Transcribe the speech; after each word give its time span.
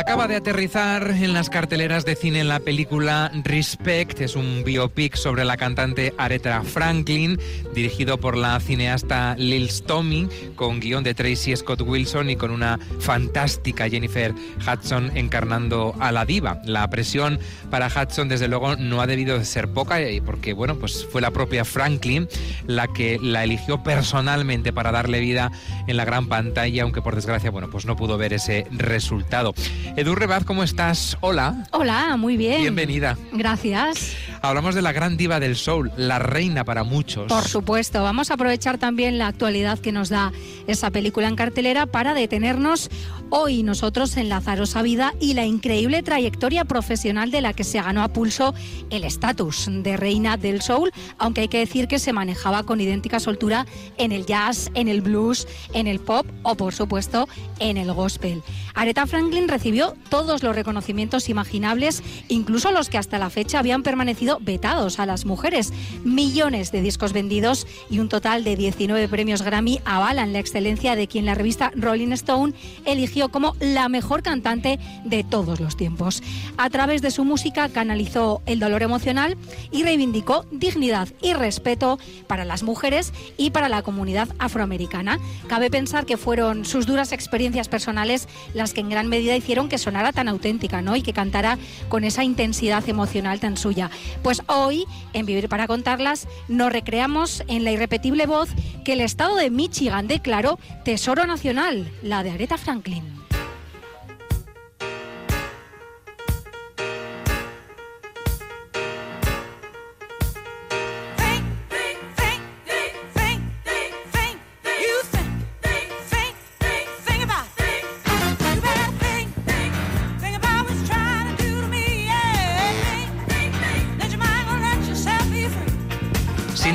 Acaba 0.00 0.26
de 0.26 0.36
aterrizar 0.36 1.10
en 1.10 1.34
las 1.34 1.50
carteleras 1.50 2.06
de 2.06 2.16
cine 2.16 2.42
la 2.42 2.58
película 2.58 3.30
Respect, 3.44 4.22
es 4.22 4.34
un 4.34 4.64
biopic 4.64 5.14
sobre 5.14 5.44
la 5.44 5.58
cantante 5.58 6.14
Aretha 6.16 6.62
Franklin, 6.62 7.38
dirigido 7.74 8.18
por 8.18 8.34
la 8.34 8.58
cineasta 8.60 9.36
Lil 9.36 9.68
Tommy, 9.82 10.26
con 10.56 10.80
guion 10.80 11.04
de 11.04 11.12
Tracy 11.12 11.54
Scott 11.54 11.82
Wilson 11.82 12.30
y 12.30 12.36
con 12.36 12.50
una 12.50 12.78
fantástica 12.98 13.90
Jennifer 13.90 14.32
Hudson 14.66 15.14
encarnando 15.18 15.94
a 16.00 16.12
la 16.12 16.24
diva. 16.24 16.62
La 16.64 16.88
presión 16.88 17.38
para 17.68 17.88
Hudson, 17.88 18.30
desde 18.30 18.48
luego, 18.48 18.76
no 18.76 19.02
ha 19.02 19.06
debido 19.06 19.38
de 19.38 19.44
ser 19.44 19.68
poca, 19.68 20.00
eh, 20.00 20.22
porque 20.24 20.54
bueno, 20.54 20.76
pues 20.76 21.06
fue 21.12 21.20
la 21.20 21.30
propia 21.30 21.66
Franklin 21.66 22.26
la 22.66 22.88
que 22.88 23.18
la 23.20 23.44
eligió 23.44 23.82
personalmente 23.82 24.72
para 24.72 24.92
darle 24.92 25.20
vida 25.20 25.52
en 25.86 25.98
la 25.98 26.06
gran 26.06 26.26
pantalla, 26.26 26.84
aunque 26.84 27.02
por 27.02 27.16
desgracia, 27.16 27.50
bueno, 27.50 27.68
pues 27.68 27.84
no 27.84 27.96
pudo 27.96 28.16
ver 28.16 28.32
ese 28.32 28.66
resultado. 28.70 29.52
Edu 29.96 30.14
Rebaz, 30.14 30.44
¿cómo 30.44 30.62
estás? 30.62 31.16
Hola. 31.20 31.66
Hola, 31.72 32.16
muy 32.16 32.36
bien. 32.36 32.62
Bienvenida. 32.62 33.18
Gracias. 33.32 34.16
Hablamos 34.40 34.74
de 34.74 34.82
la 34.82 34.92
gran 34.92 35.16
diva 35.16 35.40
del 35.40 35.56
soul, 35.56 35.90
la 35.96 36.18
reina 36.18 36.64
para 36.64 36.84
muchos. 36.84 37.26
Por 37.26 37.46
supuesto, 37.46 38.02
vamos 38.02 38.30
a 38.30 38.34
aprovechar 38.34 38.78
también 38.78 39.18
la 39.18 39.26
actualidad 39.26 39.78
que 39.78 39.92
nos 39.92 40.08
da 40.08 40.32
esa 40.66 40.90
película 40.90 41.28
en 41.28 41.36
cartelera 41.36 41.86
para 41.86 42.14
detenernos 42.14 42.88
hoy 43.30 43.62
nosotros 43.62 44.16
en 44.16 44.28
la 44.28 44.38
azarosa 44.38 44.82
vida 44.82 45.14
y 45.20 45.34
la 45.34 45.44
increíble 45.44 46.02
trayectoria 46.02 46.64
profesional 46.64 47.30
de 47.30 47.40
la 47.40 47.52
que 47.52 47.64
se 47.64 47.80
ganó 47.80 48.02
a 48.02 48.08
pulso 48.08 48.54
el 48.90 49.04
estatus 49.04 49.68
de 49.68 49.96
reina 49.96 50.36
del 50.36 50.62
soul, 50.62 50.90
aunque 51.18 51.42
hay 51.42 51.48
que 51.48 51.58
decir 51.58 51.86
que 51.86 51.98
se 51.98 52.12
manejaba 52.12 52.62
con 52.62 52.80
idéntica 52.80 53.20
soltura 53.20 53.66
en 53.98 54.12
el 54.12 54.26
jazz, 54.26 54.70
en 54.74 54.88
el 54.88 55.00
blues, 55.00 55.46
en 55.74 55.86
el 55.86 56.00
pop 56.00 56.26
o 56.42 56.54
por 56.54 56.74
supuesto 56.74 57.28
en 57.58 57.76
el 57.76 57.92
gospel. 57.92 58.42
Aretha 58.74 59.06
Franklin 59.06 59.48
recibió 59.48 59.69
todos 60.08 60.42
los 60.42 60.56
reconocimientos 60.56 61.28
imaginables, 61.28 62.02
incluso 62.28 62.72
los 62.72 62.88
que 62.88 62.98
hasta 62.98 63.18
la 63.18 63.30
fecha 63.30 63.58
habían 63.58 63.82
permanecido 63.82 64.38
vetados 64.40 64.98
a 64.98 65.06
las 65.06 65.24
mujeres. 65.24 65.72
Millones 66.04 66.72
de 66.72 66.82
discos 66.82 67.12
vendidos 67.12 67.66
y 67.88 68.00
un 68.00 68.08
total 68.08 68.42
de 68.42 68.56
19 68.56 69.08
premios 69.08 69.42
Grammy 69.42 69.80
avalan 69.84 70.32
la 70.32 70.40
excelencia 70.40 70.96
de 70.96 71.06
quien 71.06 71.26
la 71.26 71.34
revista 71.34 71.70
Rolling 71.76 72.12
Stone 72.12 72.54
eligió 72.84 73.30
como 73.30 73.54
la 73.60 73.88
mejor 73.88 74.22
cantante 74.22 74.78
de 75.04 75.22
todos 75.24 75.60
los 75.60 75.76
tiempos. 75.76 76.22
A 76.56 76.68
través 76.70 77.00
de 77.02 77.10
su 77.10 77.24
música 77.24 77.68
canalizó 77.68 78.42
el 78.46 78.58
dolor 78.58 78.82
emocional 78.82 79.36
y 79.70 79.84
reivindicó 79.84 80.46
dignidad 80.50 81.08
y 81.22 81.34
respeto 81.34 81.98
para 82.26 82.44
las 82.44 82.62
mujeres 82.62 83.12
y 83.36 83.50
para 83.50 83.68
la 83.68 83.82
comunidad 83.82 84.28
afroamericana. 84.38 85.18
Cabe 85.46 85.70
pensar 85.70 86.06
que 86.06 86.16
fueron 86.16 86.64
sus 86.64 86.86
duras 86.86 87.12
experiencias 87.12 87.68
personales 87.68 88.28
las 88.54 88.72
que 88.72 88.80
en 88.80 88.90
gran 88.90 89.08
medida 89.08 89.36
hicieron 89.36 89.59
que 89.68 89.78
sonara 89.78 90.12
tan 90.12 90.28
auténtica, 90.28 90.82
¿no? 90.82 90.96
Y 90.96 91.02
que 91.02 91.12
cantara 91.12 91.58
con 91.88 92.04
esa 92.04 92.24
intensidad 92.24 92.88
emocional 92.88 93.40
tan 93.40 93.56
suya. 93.56 93.90
Pues 94.22 94.42
hoy, 94.46 94.86
en 95.12 95.26
Vivir 95.26 95.48
para 95.48 95.66
contarlas, 95.66 96.26
nos 96.48 96.72
recreamos 96.72 97.44
en 97.46 97.64
la 97.64 97.72
irrepetible 97.72 98.26
voz 98.26 98.50
que 98.84 98.94
el 98.94 99.00
estado 99.00 99.36
de 99.36 99.50
Michigan 99.50 100.08
declaró 100.08 100.58
Tesoro 100.84 101.26
Nacional, 101.26 101.92
la 102.02 102.22
de 102.22 102.30
Aretha 102.30 102.58
Franklin. 102.58 103.19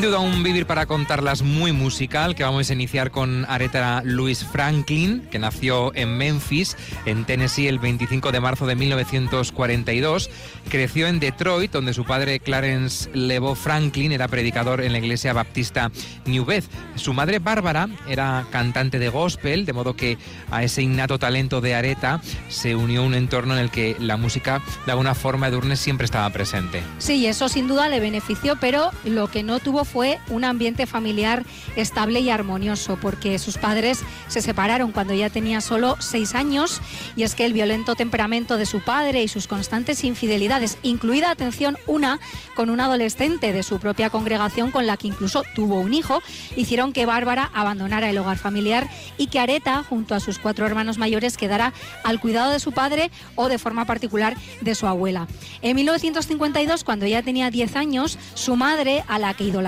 Duda 0.05 0.19
un 0.19 0.43
vivir 0.43 0.65
para 0.65 0.85
contarlas 0.85 1.41
muy 1.41 1.71
musical 1.71 2.35
que 2.35 2.43
vamos 2.43 2.69
a 2.69 2.73
iniciar 2.73 3.11
con 3.11 3.45
Aretha 3.45 4.01
Louise 4.03 4.45
Franklin, 4.45 5.21
que 5.31 5.39
nació 5.39 5.95
en 5.95 6.17
Memphis, 6.17 6.75
en 7.05 7.23
Tennessee, 7.23 7.67
el 7.67 7.79
25 7.79 8.31
de 8.31 8.39
marzo 8.39 8.67
de 8.67 8.75
1942. 8.75 10.29
Creció 10.69 11.07
en 11.07 11.19
Detroit, 11.19 11.71
donde 11.71 11.93
su 11.93 12.03
padre 12.03 12.39
Clarence 12.39 13.09
Levo 13.13 13.55
Franklin 13.55 14.11
era 14.11 14.27
predicador 14.27 14.81
en 14.81 14.91
la 14.91 14.97
iglesia 14.97 15.33
baptista 15.33 15.91
New 16.25 16.45
Beth. 16.45 16.65
Su 16.95 17.13
madre 17.13 17.39
Bárbara 17.39 17.87
era 18.07 18.45
cantante 18.51 18.99
de 18.99 19.09
gospel, 19.09 19.65
de 19.65 19.73
modo 19.73 19.95
que 19.95 20.17
a 20.51 20.63
ese 20.63 20.81
innato 20.81 21.19
talento 21.19 21.61
de 21.61 21.73
Aretha 21.73 22.21
se 22.49 22.75
unió 22.75 23.03
un 23.03 23.13
entorno 23.13 23.53
en 23.53 23.59
el 23.59 23.71
que 23.71 23.95
la 23.99 24.17
música 24.17 24.61
de 24.85 24.91
alguna 24.91 25.15
forma 25.15 25.47
Edurne 25.47 25.77
siempre 25.77 26.05
estaba 26.05 26.29
presente. 26.31 26.83
Sí, 26.97 27.25
eso 27.27 27.49
sin 27.49 27.67
duda 27.67 27.87
le 27.87 27.99
benefició, 27.99 28.57
pero 28.59 28.91
lo 29.03 29.27
que 29.27 29.41
no 29.41 29.59
tuvo 29.59 29.74
fue 29.83 30.19
un 30.29 30.45
ambiente 30.45 30.85
familiar 30.85 31.43
estable 31.75 32.21
y 32.21 32.29
armonioso, 32.29 32.97
porque 33.01 33.39
sus 33.39 33.57
padres 33.57 34.01
se 34.27 34.41
separaron 34.41 34.91
cuando 34.91 35.13
ya 35.13 35.29
tenía 35.29 35.59
solo 35.59 35.97
seis 35.99 36.35
años, 36.35 36.81
y 37.15 37.23
es 37.23 37.35
que 37.35 37.45
el 37.45 37.53
violento 37.53 37.95
temperamento 37.95 38.57
de 38.57 38.65
su 38.65 38.81
padre 38.81 39.23
y 39.23 39.27
sus 39.27 39.47
constantes 39.47 40.03
infidelidades, 40.03 40.77
incluida, 40.83 41.31
atención, 41.31 41.77
una 41.87 42.19
con 42.55 42.69
un 42.69 42.79
adolescente 42.79 43.51
de 43.51 43.63
su 43.63 43.79
propia 43.79 44.09
congregación 44.09 44.71
con 44.71 44.87
la 44.87 44.97
que 44.97 45.07
incluso 45.07 45.43
tuvo 45.55 45.79
un 45.79 45.93
hijo, 45.93 46.21
hicieron 46.55 46.93
que 46.93 47.05
Bárbara 47.05 47.49
abandonara 47.53 48.09
el 48.09 48.17
hogar 48.17 48.37
familiar 48.37 48.87
y 49.17 49.27
que 49.27 49.39
Areta, 49.39 49.83
junto 49.83 50.15
a 50.15 50.19
sus 50.19 50.39
cuatro 50.39 50.65
hermanos 50.65 50.97
mayores, 50.97 51.37
quedara 51.37 51.73
al 52.03 52.19
cuidado 52.19 52.51
de 52.51 52.59
su 52.59 52.71
padre 52.71 53.11
o 53.35 53.49
de 53.49 53.57
forma 53.57 53.85
particular 53.85 54.37
de 54.61 54.75
su 54.75 54.87
abuela. 54.87 55.27
En 55.61 55.75
1952, 55.75 56.83
cuando 56.83 57.05
ella 57.05 57.23
tenía 57.23 57.49
10 57.49 57.75
años, 57.75 58.19
su 58.33 58.55
madre, 58.55 59.03
a 59.07 59.19
la 59.19 59.33
que 59.33 59.45
idolatraba, 59.45 59.64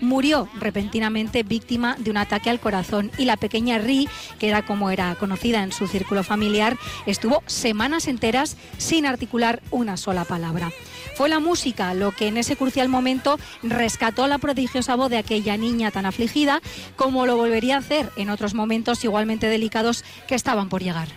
murió 0.00 0.48
repentinamente 0.58 1.42
víctima 1.42 1.96
de 1.98 2.10
un 2.10 2.16
ataque 2.16 2.50
al 2.50 2.60
corazón 2.60 3.10
y 3.18 3.24
la 3.24 3.36
pequeña 3.36 3.78
Ri, 3.78 4.08
que 4.38 4.48
era 4.48 4.64
como 4.64 4.90
era 4.90 5.14
conocida 5.14 5.62
en 5.62 5.72
su 5.72 5.86
círculo 5.86 6.22
familiar, 6.22 6.76
estuvo 7.06 7.42
semanas 7.46 8.08
enteras 8.08 8.56
sin 8.78 9.06
articular 9.06 9.62
una 9.70 9.96
sola 9.96 10.24
palabra. 10.24 10.70
Fue 11.16 11.28
la 11.30 11.40
música 11.40 11.94
lo 11.94 12.12
que 12.12 12.28
en 12.28 12.36
ese 12.36 12.56
crucial 12.56 12.88
momento 12.88 13.38
rescató 13.62 14.26
la 14.26 14.38
prodigiosa 14.38 14.96
voz 14.96 15.10
de 15.10 15.16
aquella 15.16 15.56
niña 15.56 15.90
tan 15.90 16.04
afligida, 16.04 16.60
como 16.94 17.24
lo 17.24 17.36
volvería 17.36 17.76
a 17.76 17.78
hacer 17.78 18.10
en 18.16 18.28
otros 18.28 18.52
momentos 18.52 19.02
igualmente 19.02 19.48
delicados 19.48 20.04
que 20.28 20.34
estaban 20.34 20.68
por 20.68 20.82
llegar. 20.82 21.08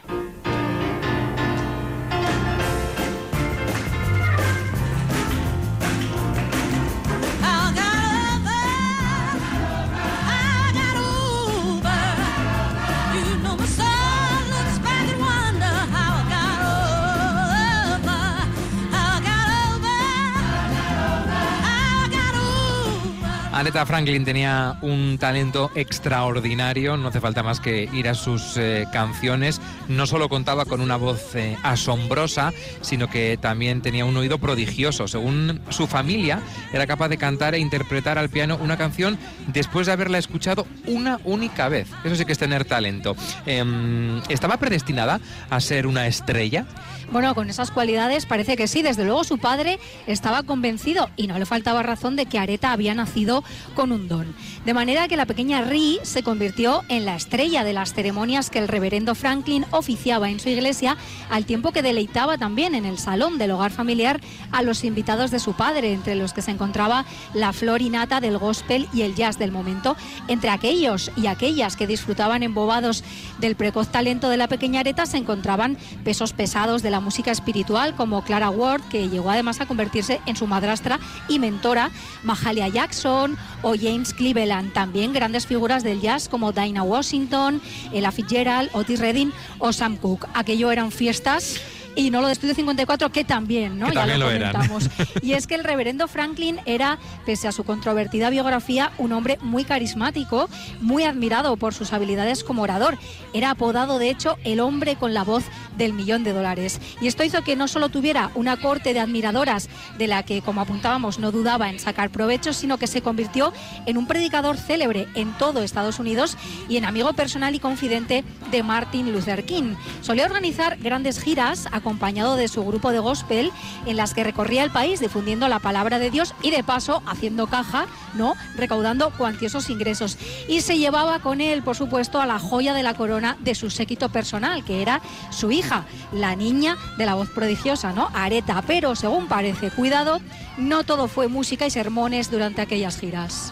Aretha 23.60 23.86
Franklin 23.86 24.24
tenía 24.24 24.78
un 24.82 25.18
talento 25.18 25.70
extraordinario, 25.76 26.96
no 26.96 27.10
hace 27.10 27.20
falta 27.20 27.44
más 27.44 27.60
que 27.60 27.90
ir 27.92 28.08
a 28.08 28.14
sus 28.14 28.56
eh, 28.56 28.88
canciones. 28.94 29.60
No 29.90 30.08
solo 30.08 30.30
contaba 30.30 30.64
con 30.64 30.80
una 30.80 30.96
voz 30.96 31.36
eh, 31.36 31.58
asombrosa, 31.62 32.54
sino 32.80 33.10
que 33.10 33.36
también 33.36 33.82
tenía 33.82 34.06
un 34.06 34.16
oído 34.16 34.38
prodigioso. 34.38 35.10
Según 35.10 35.60
su 35.72 35.88
familia, 35.88 36.40
era 36.72 36.88
capaz 36.88 37.10
de 37.10 37.18
cantar 37.18 37.54
e 37.54 37.60
interpretar 37.60 38.18
al 38.18 38.30
piano 38.30 38.58
una 38.62 38.78
canción 38.78 39.20
después 39.48 39.88
de 39.88 39.92
haberla 39.92 40.20
escuchado 40.20 40.66
una 40.86 41.20
única 41.26 41.68
vez. 41.68 41.90
Eso 42.06 42.16
sí 42.16 42.24
que 42.24 42.32
es 42.32 42.40
tener 42.40 42.64
talento. 42.64 43.18
Em, 43.46 44.22
¿Estaba 44.30 44.56
predestinada 44.56 45.20
a 45.50 45.60
ser 45.60 45.86
una 45.86 46.08
estrella? 46.08 46.66
Bueno, 47.12 47.34
con 47.34 47.50
esas 47.50 47.72
cualidades 47.72 48.28
parece 48.28 48.56
que 48.56 48.68
sí. 48.68 48.84
Desde 48.84 49.04
luego 49.04 49.24
su 49.24 49.40
padre 49.40 49.80
estaba 50.06 50.44
convencido 50.44 51.10
y 51.16 51.26
no 51.26 51.40
le 51.40 51.48
faltaba 51.48 51.82
razón 51.82 52.16
de 52.16 52.28
que 52.28 52.38
Areta 52.38 52.72
había 52.72 52.94
nacido 52.94 53.44
con 53.74 53.92
un 53.92 54.08
don. 54.08 54.36
De 54.70 54.76
manera 54.76 55.08
que 55.08 55.18
la 55.18 55.26
pequeña 55.26 55.64
Ri 55.64 55.98
se 56.04 56.22
convirtió 56.22 56.84
en 56.90 57.04
la 57.04 57.16
estrella 57.16 57.64
de 57.64 57.74
las 57.74 57.96
ceremonias 57.96 58.52
que 58.52 58.60
el 58.60 58.68
reverendo 58.68 59.16
Franklin 59.16 59.66
oficiaba 59.72 60.30
en 60.30 60.40
su 60.40 60.48
iglesia, 60.48 60.96
al 61.32 61.46
tiempo 61.46 61.72
que 61.72 61.82
deleitaba 61.82 62.38
también 62.38 62.76
en 62.76 62.86
el 62.86 63.00
salón 63.00 63.40
del 63.40 63.50
hogar 63.50 63.72
familiar 63.72 64.22
a 64.52 64.62
los 64.62 64.84
invitados 64.84 65.32
de 65.32 65.40
su 65.40 65.54
padre, 65.54 65.92
entre 65.92 66.14
los 66.14 66.34
que 66.34 66.44
se 66.44 66.52
encontraba 66.52 67.06
la 67.34 67.52
flor 67.52 67.82
innata 67.82 68.22
del 68.22 68.38
gospel 68.38 68.88
y 68.94 69.02
el 69.02 69.16
jazz 69.16 69.40
del 69.40 69.52
momento. 69.52 69.98
Entre 70.28 70.52
aquellos 70.52 71.10
y 71.16 71.26
aquellas 71.26 71.76
que 71.76 71.88
disfrutaban 71.88 72.44
embobados 72.44 73.04
del 73.40 73.56
precoz 73.56 73.88
talento 73.88 74.30
de 74.30 74.38
la 74.38 74.50
pequeña 74.50 74.82
Areta 74.82 75.08
se 75.08 75.18
encontraban 75.18 75.80
pesos 76.04 76.34
pesados 76.34 76.84
de 76.84 76.92
la 76.92 77.00
música 77.00 77.32
espiritual 77.32 77.96
como 77.96 78.24
Clara 78.24 78.52
Ward, 78.52 78.84
que 78.84 79.10
llegó 79.10 79.32
además 79.32 79.62
a 79.62 79.66
convertirse 79.66 80.22
en 80.28 80.36
su 80.36 80.46
madrastra 80.46 81.00
y 81.28 81.40
mentora, 81.40 81.90
Mahalia 82.22 82.68
Jackson 82.68 83.36
o 83.64 83.74
James 83.76 84.14
Cleveland. 84.14 84.59
También 84.68 85.14
grandes 85.14 85.48
figuras 85.48 85.84
del 85.84 86.02
jazz 86.02 86.28
como 86.28 86.52
Dinah 86.52 86.84
Washington, 86.84 87.62
Ella 87.94 88.12
Fitzgerald, 88.12 88.70
Otis 88.74 89.00
Redding 89.00 89.32
o 89.60 89.72
Sam 89.74 89.98
Cooke. 89.98 90.28
Aquello 90.34 90.72
eran 90.72 90.92
fiestas 90.92 91.62
y 92.00 92.12
no 92.12 92.22
lo 92.22 92.28
de 92.28 92.34
Estudio 92.34 92.56
54, 92.56 93.12
que 93.12 93.26
también, 93.26 93.78
¿no? 93.78 93.92
ya 93.92 94.06
lo, 94.18 94.26
comentamos. 94.26 94.90
y 95.22 95.34
es 95.34 95.48
que 95.48 95.56
el 95.56 95.66
reverendo 95.66 96.08
Franklin 96.08 96.60
era, 96.66 96.98
pese 97.26 97.50
a 97.50 97.52
su 97.52 97.66
controvertida 97.66 98.30
biografía, 98.30 98.94
un 98.98 99.12
hombre 99.12 99.38
muy 99.42 99.66
carismático, 99.66 100.50
muy 100.80 101.04
admirado 101.04 101.58
por 101.58 101.74
sus 101.74 101.92
habilidades 101.92 102.46
como 102.46 102.62
orador. 102.62 102.98
Era 103.34 103.52
apodado, 103.52 104.00
de 104.00 104.10
hecho, 104.10 104.38
el 104.46 104.62
hombre 104.62 104.96
con 104.96 105.14
la 105.14 105.26
voz 105.26 105.44
del 105.78 105.94
millón 105.94 106.24
de 106.24 106.32
dólares. 106.32 106.80
Y 107.02 107.08
esto 107.08 107.26
hizo 107.26 107.44
que 107.44 107.58
no 107.58 107.68
solo 107.68 107.90
tuviera 107.90 108.32
una 108.34 108.58
corte 108.58 108.94
de 108.94 109.02
admiradoras 109.02 109.70
de 109.98 110.08
la 110.08 110.24
que, 110.24 110.42
como 110.42 110.62
apuntábamos, 110.62 111.20
no 111.20 111.32
dudaba 111.32 111.70
en 111.70 111.80
sacar 111.80 112.12
provecho, 112.12 112.54
sino 112.54 112.78
que 112.78 112.88
se 112.88 113.02
convirtió 113.02 113.52
en 113.86 113.98
un 113.98 114.08
predicador 114.08 114.58
célebre 114.58 115.08
en 115.16 115.34
todo 115.38 115.64
Estados 115.64 116.00
Unidos 116.00 116.38
y 116.70 116.78
en 116.78 116.86
amigo 116.86 117.12
personal 117.12 117.56
y 117.56 117.60
confidente 117.60 118.24
de 118.52 118.64
Martin 118.64 119.12
Luther 119.12 119.46
King. 119.46 119.76
Solía 120.02 120.26
organizar 120.26 120.78
grandes 120.78 121.20
giras 121.20 121.68
a 121.72 121.82
acompañado 121.90 122.36
de 122.36 122.48
su 122.48 122.64
grupo 122.64 122.92
de 122.92 123.00
gospel 123.00 123.52
en 123.88 123.98
las 123.98 124.14
que 124.14 124.24
recorría 124.24 124.64
el 124.64 124.70
país 124.70 125.00
difundiendo 125.00 125.48
la 125.48 125.58
palabra 125.58 125.98
de 125.98 126.12
Dios 126.12 126.36
y 126.44 126.52
de 126.52 126.64
paso 126.64 127.02
haciendo 127.08 127.48
caja, 127.48 127.88
¿no? 128.14 128.36
recaudando 128.56 129.10
cuantiosos 129.10 129.72
ingresos. 129.72 130.20
Y 130.48 130.62
se 130.62 130.78
llevaba 130.78 131.18
con 131.18 131.42
él, 131.42 131.64
por 131.64 131.76
supuesto, 131.76 132.22
a 132.22 132.28
la 132.28 132.38
joya 132.38 132.76
de 132.76 132.84
la 132.84 132.94
corona 132.94 133.38
de 133.40 133.56
su 133.56 133.72
séquito 133.72 134.10
personal, 134.10 134.64
que 134.64 134.84
era 134.84 135.02
su 135.32 135.52
hija, 135.52 135.86
la 136.12 136.36
niña 136.36 136.78
de 137.00 137.08
la 137.08 137.16
voz 137.16 137.30
prodigiosa, 137.30 137.92
¿no? 137.92 138.10
Areta, 138.14 138.62
pero 138.68 138.96
según 138.96 139.28
parece, 139.28 139.72
cuidado, 139.72 140.22
no 140.60 140.84
todo 140.84 141.08
fue 141.08 141.28
música 141.28 141.66
y 141.66 141.72
sermones 141.72 142.30
durante 142.30 142.62
aquellas 142.62 143.00
giras. 143.00 143.52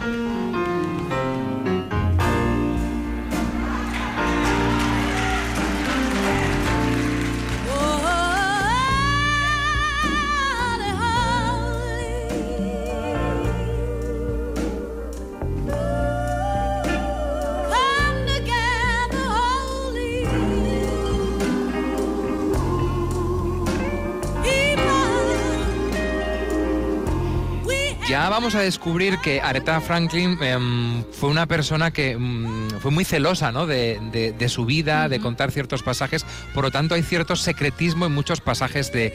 Ya 28.08 28.30
vamos 28.30 28.56
a 28.56 28.62
descubrir 28.62 29.18
que 29.18 29.42
Aretha 29.42 29.82
Franklin 29.82 30.38
em, 30.42 31.04
fue 31.12 31.30
una 31.30 31.46
persona 31.46 31.92
que 31.92 32.16
mm, 32.18 32.80
fue 32.80 32.90
muy 32.90 33.04
celosa 33.04 33.52
¿no? 33.52 33.68
de, 33.68 34.46
su 34.48 34.64
vida, 34.64 35.10
de 35.10 35.20
contar 35.20 35.52
ciertos 35.52 35.84
pasajes, 35.84 36.26
por 36.54 36.64
lo 36.64 36.72
tanto 36.72 36.96
hay 36.96 37.04
cierto 37.04 37.36
secretismo 37.36 38.06
en 38.06 38.14
muchos 38.14 38.40
pasajes 38.40 38.94
de, 38.94 39.14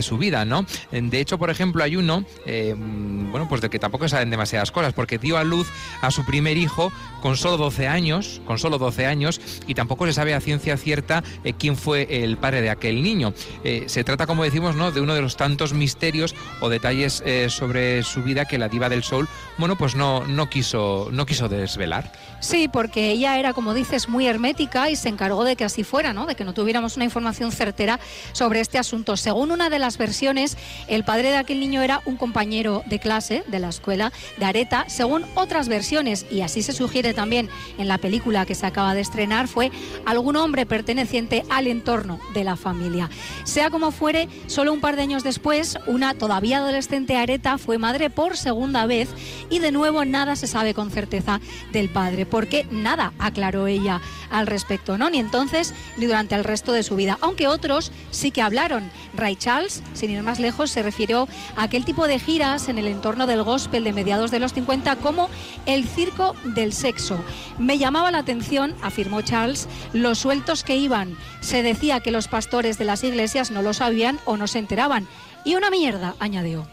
su 0.00 0.16
vida. 0.16 0.46
¿no? 0.46 0.64
De 0.90 1.20
hecho, 1.20 1.36
por 1.36 1.50
ejemplo, 1.50 1.84
hay 1.84 1.96
uno, 1.96 2.24
em, 2.46 3.30
bueno, 3.30 3.46
pues 3.46 3.60
de 3.60 3.68
que 3.68 3.78
tampoco 3.78 4.08
saben 4.08 4.30
demasiadas 4.30 4.70
cosas, 4.70 4.94
porque 4.94 5.18
dio 5.18 5.36
a 5.36 5.44
luz 5.44 5.68
a 6.00 6.10
su 6.10 6.24
primer 6.24 6.56
hijo 6.56 6.90
con 7.20 7.36
solo 7.36 7.58
12 7.58 7.88
años, 7.88 8.40
con 8.46 8.58
solo 8.58 8.78
12 8.78 9.04
años, 9.06 9.40
y 9.66 9.74
tampoco 9.74 10.06
se 10.06 10.14
sabe 10.14 10.34
a 10.34 10.40
ciencia 10.40 10.78
cierta 10.78 11.22
eh, 11.42 11.52
quién 11.52 11.76
fue 11.76 12.06
el 12.22 12.38
padre 12.38 12.62
de 12.62 12.70
aquel 12.70 13.02
niño. 13.02 13.34
Eh, 13.64 13.84
se 13.86 14.02
trata, 14.02 14.26
como 14.26 14.44
decimos, 14.44 14.76
¿no? 14.76 14.92
de 14.92 15.00
uno 15.00 15.14
de 15.14 15.20
los 15.20 15.36
tantos 15.36 15.74
misterios 15.74 16.34
o 16.60 16.70
detalles 16.70 17.22
eh, 17.26 17.48
sobre 17.50 18.02
su 18.02 18.13
su 18.14 18.22
vida 18.22 18.44
que 18.44 18.58
la 18.58 18.68
diva 18.68 18.88
del 18.88 19.02
sol, 19.02 19.28
bueno, 19.58 19.76
pues 19.76 19.96
no, 19.96 20.24
no, 20.26 20.48
quiso, 20.48 21.08
no 21.10 21.26
quiso 21.26 21.48
desvelar. 21.48 22.10
Sí, 22.44 22.68
porque 22.68 23.10
ella 23.10 23.38
era, 23.38 23.54
como 23.54 23.72
dices, 23.72 24.06
muy 24.06 24.26
hermética 24.26 24.90
y 24.90 24.96
se 24.96 25.08
encargó 25.08 25.44
de 25.44 25.56
que 25.56 25.64
así 25.64 25.82
fuera, 25.82 26.12
¿no? 26.12 26.26
De 26.26 26.34
que 26.34 26.44
no 26.44 26.52
tuviéramos 26.52 26.94
una 26.96 27.06
información 27.06 27.50
certera 27.52 27.98
sobre 28.32 28.60
este 28.60 28.76
asunto. 28.76 29.16
Según 29.16 29.50
una 29.50 29.70
de 29.70 29.78
las 29.78 29.96
versiones, 29.96 30.58
el 30.86 31.04
padre 31.04 31.30
de 31.30 31.38
aquel 31.38 31.58
niño 31.58 31.80
era 31.80 32.02
un 32.04 32.18
compañero 32.18 32.82
de 32.84 32.98
clase 32.98 33.44
de 33.46 33.60
la 33.60 33.70
escuela 33.70 34.12
de 34.36 34.44
Areta. 34.44 34.84
Según 34.88 35.24
otras 35.36 35.68
versiones, 35.68 36.26
y 36.30 36.42
así 36.42 36.62
se 36.62 36.74
sugiere 36.74 37.14
también 37.14 37.48
en 37.78 37.88
la 37.88 37.96
película 37.96 38.44
que 38.44 38.54
se 38.54 38.66
acaba 38.66 38.94
de 38.94 39.00
estrenar, 39.00 39.48
fue 39.48 39.72
algún 40.04 40.36
hombre 40.36 40.66
perteneciente 40.66 41.44
al 41.48 41.66
entorno 41.66 42.20
de 42.34 42.44
la 42.44 42.56
familia. 42.56 43.08
Sea 43.44 43.70
como 43.70 43.90
fuere, 43.90 44.28
solo 44.48 44.74
un 44.74 44.82
par 44.82 44.96
de 44.96 45.02
años 45.02 45.24
después, 45.24 45.78
una 45.86 46.12
todavía 46.12 46.58
adolescente 46.58 47.16
Areta 47.16 47.56
fue 47.56 47.78
madre 47.78 48.10
por 48.10 48.36
segunda 48.36 48.84
vez 48.84 49.08
y 49.48 49.60
de 49.60 49.72
nuevo 49.72 50.04
nada 50.04 50.36
se 50.36 50.46
sabe 50.46 50.74
con 50.74 50.90
certeza 50.90 51.40
del 51.72 51.88
padre, 51.88 52.26
porque 52.34 52.66
nada 52.68 53.12
aclaró 53.20 53.68
ella 53.68 54.00
al 54.28 54.48
respecto, 54.48 54.98
¿no? 54.98 55.08
Ni 55.08 55.20
entonces 55.20 55.72
ni 55.96 56.06
durante 56.06 56.34
el 56.34 56.42
resto 56.42 56.72
de 56.72 56.82
su 56.82 56.96
vida, 56.96 57.16
aunque 57.20 57.46
otros 57.46 57.92
sí 58.10 58.32
que 58.32 58.42
hablaron. 58.42 58.90
Ray 59.14 59.36
Charles, 59.36 59.84
sin 59.92 60.10
ir 60.10 60.20
más 60.24 60.40
lejos, 60.40 60.72
se 60.72 60.82
refirió 60.82 61.28
a 61.54 61.62
aquel 61.62 61.84
tipo 61.84 62.08
de 62.08 62.18
giras 62.18 62.68
en 62.68 62.78
el 62.78 62.88
entorno 62.88 63.28
del 63.28 63.44
gospel 63.44 63.84
de 63.84 63.92
mediados 63.92 64.32
de 64.32 64.40
los 64.40 64.52
50 64.52 64.96
como 64.96 65.30
el 65.66 65.86
circo 65.86 66.34
del 66.42 66.72
sexo. 66.72 67.22
Me 67.60 67.78
llamaba 67.78 68.10
la 68.10 68.18
atención, 68.18 68.74
afirmó 68.82 69.22
Charles, 69.22 69.68
los 69.92 70.18
sueltos 70.18 70.64
que 70.64 70.74
iban. 70.74 71.16
Se 71.40 71.62
decía 71.62 72.00
que 72.00 72.10
los 72.10 72.26
pastores 72.26 72.78
de 72.78 72.84
las 72.84 73.04
iglesias 73.04 73.52
no 73.52 73.62
lo 73.62 73.74
sabían 73.74 74.18
o 74.24 74.36
no 74.36 74.48
se 74.48 74.58
enteraban. 74.58 75.06
Y 75.44 75.54
una 75.54 75.70
mierda, 75.70 76.16
añadió. 76.18 76.66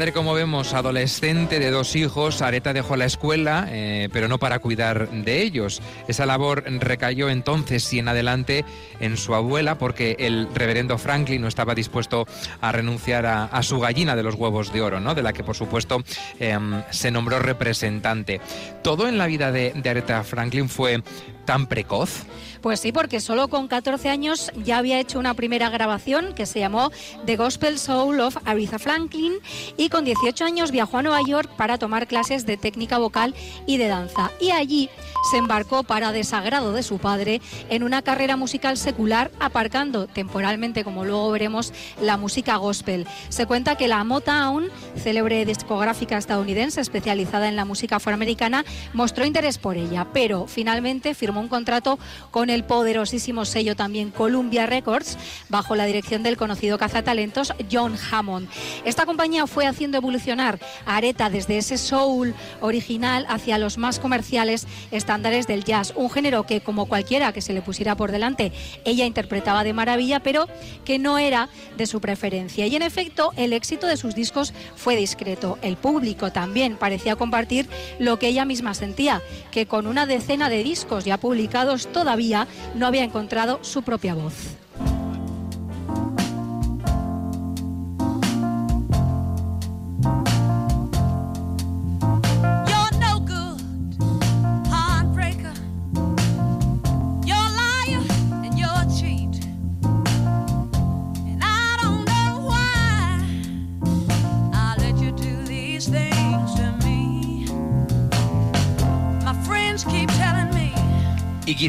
Como 0.00 0.32
vemos, 0.32 0.72
adolescente 0.72 1.58
de 1.58 1.70
dos 1.70 1.94
hijos, 1.94 2.40
Areta 2.40 2.72
dejó 2.72 2.96
la 2.96 3.04
escuela, 3.04 3.66
eh, 3.68 4.08
pero 4.10 4.28
no 4.28 4.38
para 4.38 4.58
cuidar 4.58 5.10
de 5.10 5.42
ellos. 5.42 5.82
Esa 6.08 6.24
labor 6.24 6.64
recayó 6.64 7.28
entonces 7.28 7.92
y 7.92 7.98
en 7.98 8.08
adelante 8.08 8.64
en 8.98 9.18
su 9.18 9.34
abuela, 9.34 9.76
porque 9.76 10.16
el 10.18 10.48
reverendo 10.54 10.96
Franklin 10.96 11.42
no 11.42 11.48
estaba 11.48 11.74
dispuesto 11.74 12.26
a 12.62 12.72
renunciar 12.72 13.26
a, 13.26 13.62
su 13.62 13.78
gallina 13.78 14.16
de 14.16 14.22
los 14.22 14.36
huevos 14.36 14.72
de 14.72 14.80
oro, 14.80 15.00
¿no? 15.00 15.14
de 15.14 15.22
la 15.22 15.34
que 15.34 15.44
por 15.44 15.54
supuesto 15.54 16.02
em, 16.38 16.82
se 16.90 17.10
nombró 17.10 17.38
representante. 17.38 18.40
Todo 18.82 19.06
en 19.06 19.18
la 19.18 19.26
vida 19.26 19.52
de, 19.52 19.74
de 19.74 19.90
Aretha 19.90 20.24
Franklin 20.24 20.70
fue 20.70 21.02
tan 21.44 21.66
precoz. 21.66 22.24
Pues 22.60 22.80
sí, 22.80 22.92
porque 22.92 23.20
solo 23.20 23.48
con 23.48 23.68
14 23.68 24.10
años 24.10 24.52
ya 24.64 24.78
había 24.78 25.00
hecho 25.00 25.18
una 25.18 25.32
primera 25.32 25.70
grabación 25.70 26.34
que 26.34 26.44
se 26.44 26.60
llamó 26.60 26.90
The 27.24 27.36
Gospel 27.36 27.78
Soul 27.78 28.20
of 28.20 28.36
Aretha 28.44 28.78
Franklin 28.78 29.34
y 29.78 29.88
con 29.88 30.04
18 30.04 30.44
años 30.44 30.70
viajó 30.70 30.98
a 30.98 31.02
Nueva 31.02 31.22
York 31.26 31.48
para 31.56 31.78
tomar 31.78 32.06
clases 32.06 32.44
de 32.44 32.58
técnica 32.58 32.98
vocal 32.98 33.34
y 33.66 33.78
de 33.78 33.88
danza. 33.88 34.30
Y 34.40 34.50
allí 34.50 34.90
se 35.30 35.38
embarcó 35.38 35.84
para 35.84 36.12
desagrado 36.12 36.72
de 36.72 36.82
su 36.82 36.98
padre 36.98 37.40
en 37.70 37.82
una 37.82 38.02
carrera 38.02 38.36
musical 38.36 38.76
secular, 38.76 39.30
aparcando 39.40 40.06
temporalmente, 40.06 40.84
como 40.84 41.04
luego 41.04 41.30
veremos, 41.30 41.72
la 42.00 42.18
música 42.18 42.56
gospel. 42.56 43.06
Se 43.30 43.46
cuenta 43.46 43.76
que 43.76 43.88
la 43.88 44.04
Motown, 44.04 44.68
célebre 44.96 45.46
discográfica 45.46 46.18
estadounidense 46.18 46.80
especializada 46.80 47.48
en 47.48 47.56
la 47.56 47.64
música 47.64 47.96
afroamericana, 47.96 48.64
mostró 48.92 49.24
interés 49.24 49.56
por 49.56 49.76
ella, 49.76 50.06
pero 50.12 50.46
finalmente 50.46 51.14
firmó 51.14 51.40
un 51.40 51.48
contrato 51.48 51.98
con 52.30 52.49
el 52.50 52.64
poderosísimo 52.64 53.44
sello 53.44 53.76
también 53.76 54.10
Columbia 54.10 54.66
Records, 54.66 55.16
bajo 55.48 55.76
la 55.76 55.86
dirección 55.86 56.22
del 56.22 56.36
conocido 56.36 56.78
cazatalentos 56.78 57.52
John 57.70 57.96
Hammond. 58.10 58.48
Esta 58.84 59.06
compañía 59.06 59.46
fue 59.46 59.66
haciendo 59.66 59.96
evolucionar 59.96 60.58
a 60.86 60.96
Areta 60.96 61.30
desde 61.30 61.58
ese 61.58 61.78
soul 61.78 62.34
original 62.60 63.26
hacia 63.28 63.58
los 63.58 63.78
más 63.78 63.98
comerciales 63.98 64.66
estándares 64.90 65.46
del 65.46 65.64
jazz, 65.64 65.92
un 65.96 66.10
género 66.10 66.44
que 66.44 66.60
como 66.60 66.86
cualquiera 66.86 67.32
que 67.32 67.40
se 67.40 67.52
le 67.52 67.62
pusiera 67.62 67.96
por 67.96 68.12
delante, 68.12 68.52
ella 68.84 69.06
interpretaba 69.06 69.64
de 69.64 69.72
maravilla, 69.72 70.20
pero 70.20 70.48
que 70.84 70.98
no 70.98 71.18
era 71.18 71.48
de 71.76 71.86
su 71.86 72.00
preferencia. 72.00 72.66
Y 72.66 72.76
en 72.76 72.82
efecto, 72.82 73.32
el 73.36 73.52
éxito 73.52 73.86
de 73.86 73.96
sus 73.96 74.14
discos 74.14 74.52
fue 74.76 74.96
discreto. 74.96 75.58
El 75.62 75.76
público 75.76 76.32
también 76.32 76.76
parecía 76.76 77.16
compartir 77.16 77.68
lo 77.98 78.18
que 78.18 78.28
ella 78.28 78.44
misma 78.44 78.74
sentía, 78.74 79.22
que 79.50 79.66
con 79.66 79.86
una 79.86 80.06
decena 80.06 80.48
de 80.48 80.62
discos 80.62 81.04
ya 81.04 81.18
publicados 81.18 81.86
todavía 81.92 82.39
no 82.74 82.86
había 82.86 83.04
encontrado 83.04 83.58
su 83.62 83.82
propia 83.82 84.14
voz. 84.14 84.59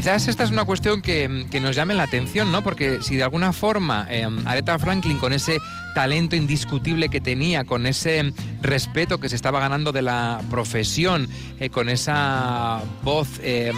Quizás 0.02 0.26
esta 0.26 0.42
es 0.42 0.50
una 0.50 0.64
cuestión 0.64 1.00
que, 1.00 1.28
nos 1.60 1.76
llame 1.76 1.94
la 1.94 2.02
atención, 2.02 2.50
¿no? 2.50 2.64
Porque 2.64 3.00
si 3.02 3.14
de 3.14 3.22
alguna 3.22 3.52
forma 3.52 4.04
eh, 4.10 4.26
Aretha 4.46 4.76
Franklin, 4.76 5.16
con 5.16 5.32
ese 5.32 5.58
talento 5.94 6.34
indiscutible 6.34 7.08
que 7.08 7.20
tenía, 7.20 7.62
con 7.62 7.86
ese 7.86 8.32
respeto 8.62 9.18
que 9.18 9.28
se 9.28 9.36
estaba 9.36 9.60
ganando 9.60 9.92
de 9.92 10.02
la 10.02 10.40
profesión, 10.50 11.28
eh, 11.60 11.70
con 11.70 11.88
esa 11.88 12.82
voz 13.02 13.28
eh, 13.42 13.72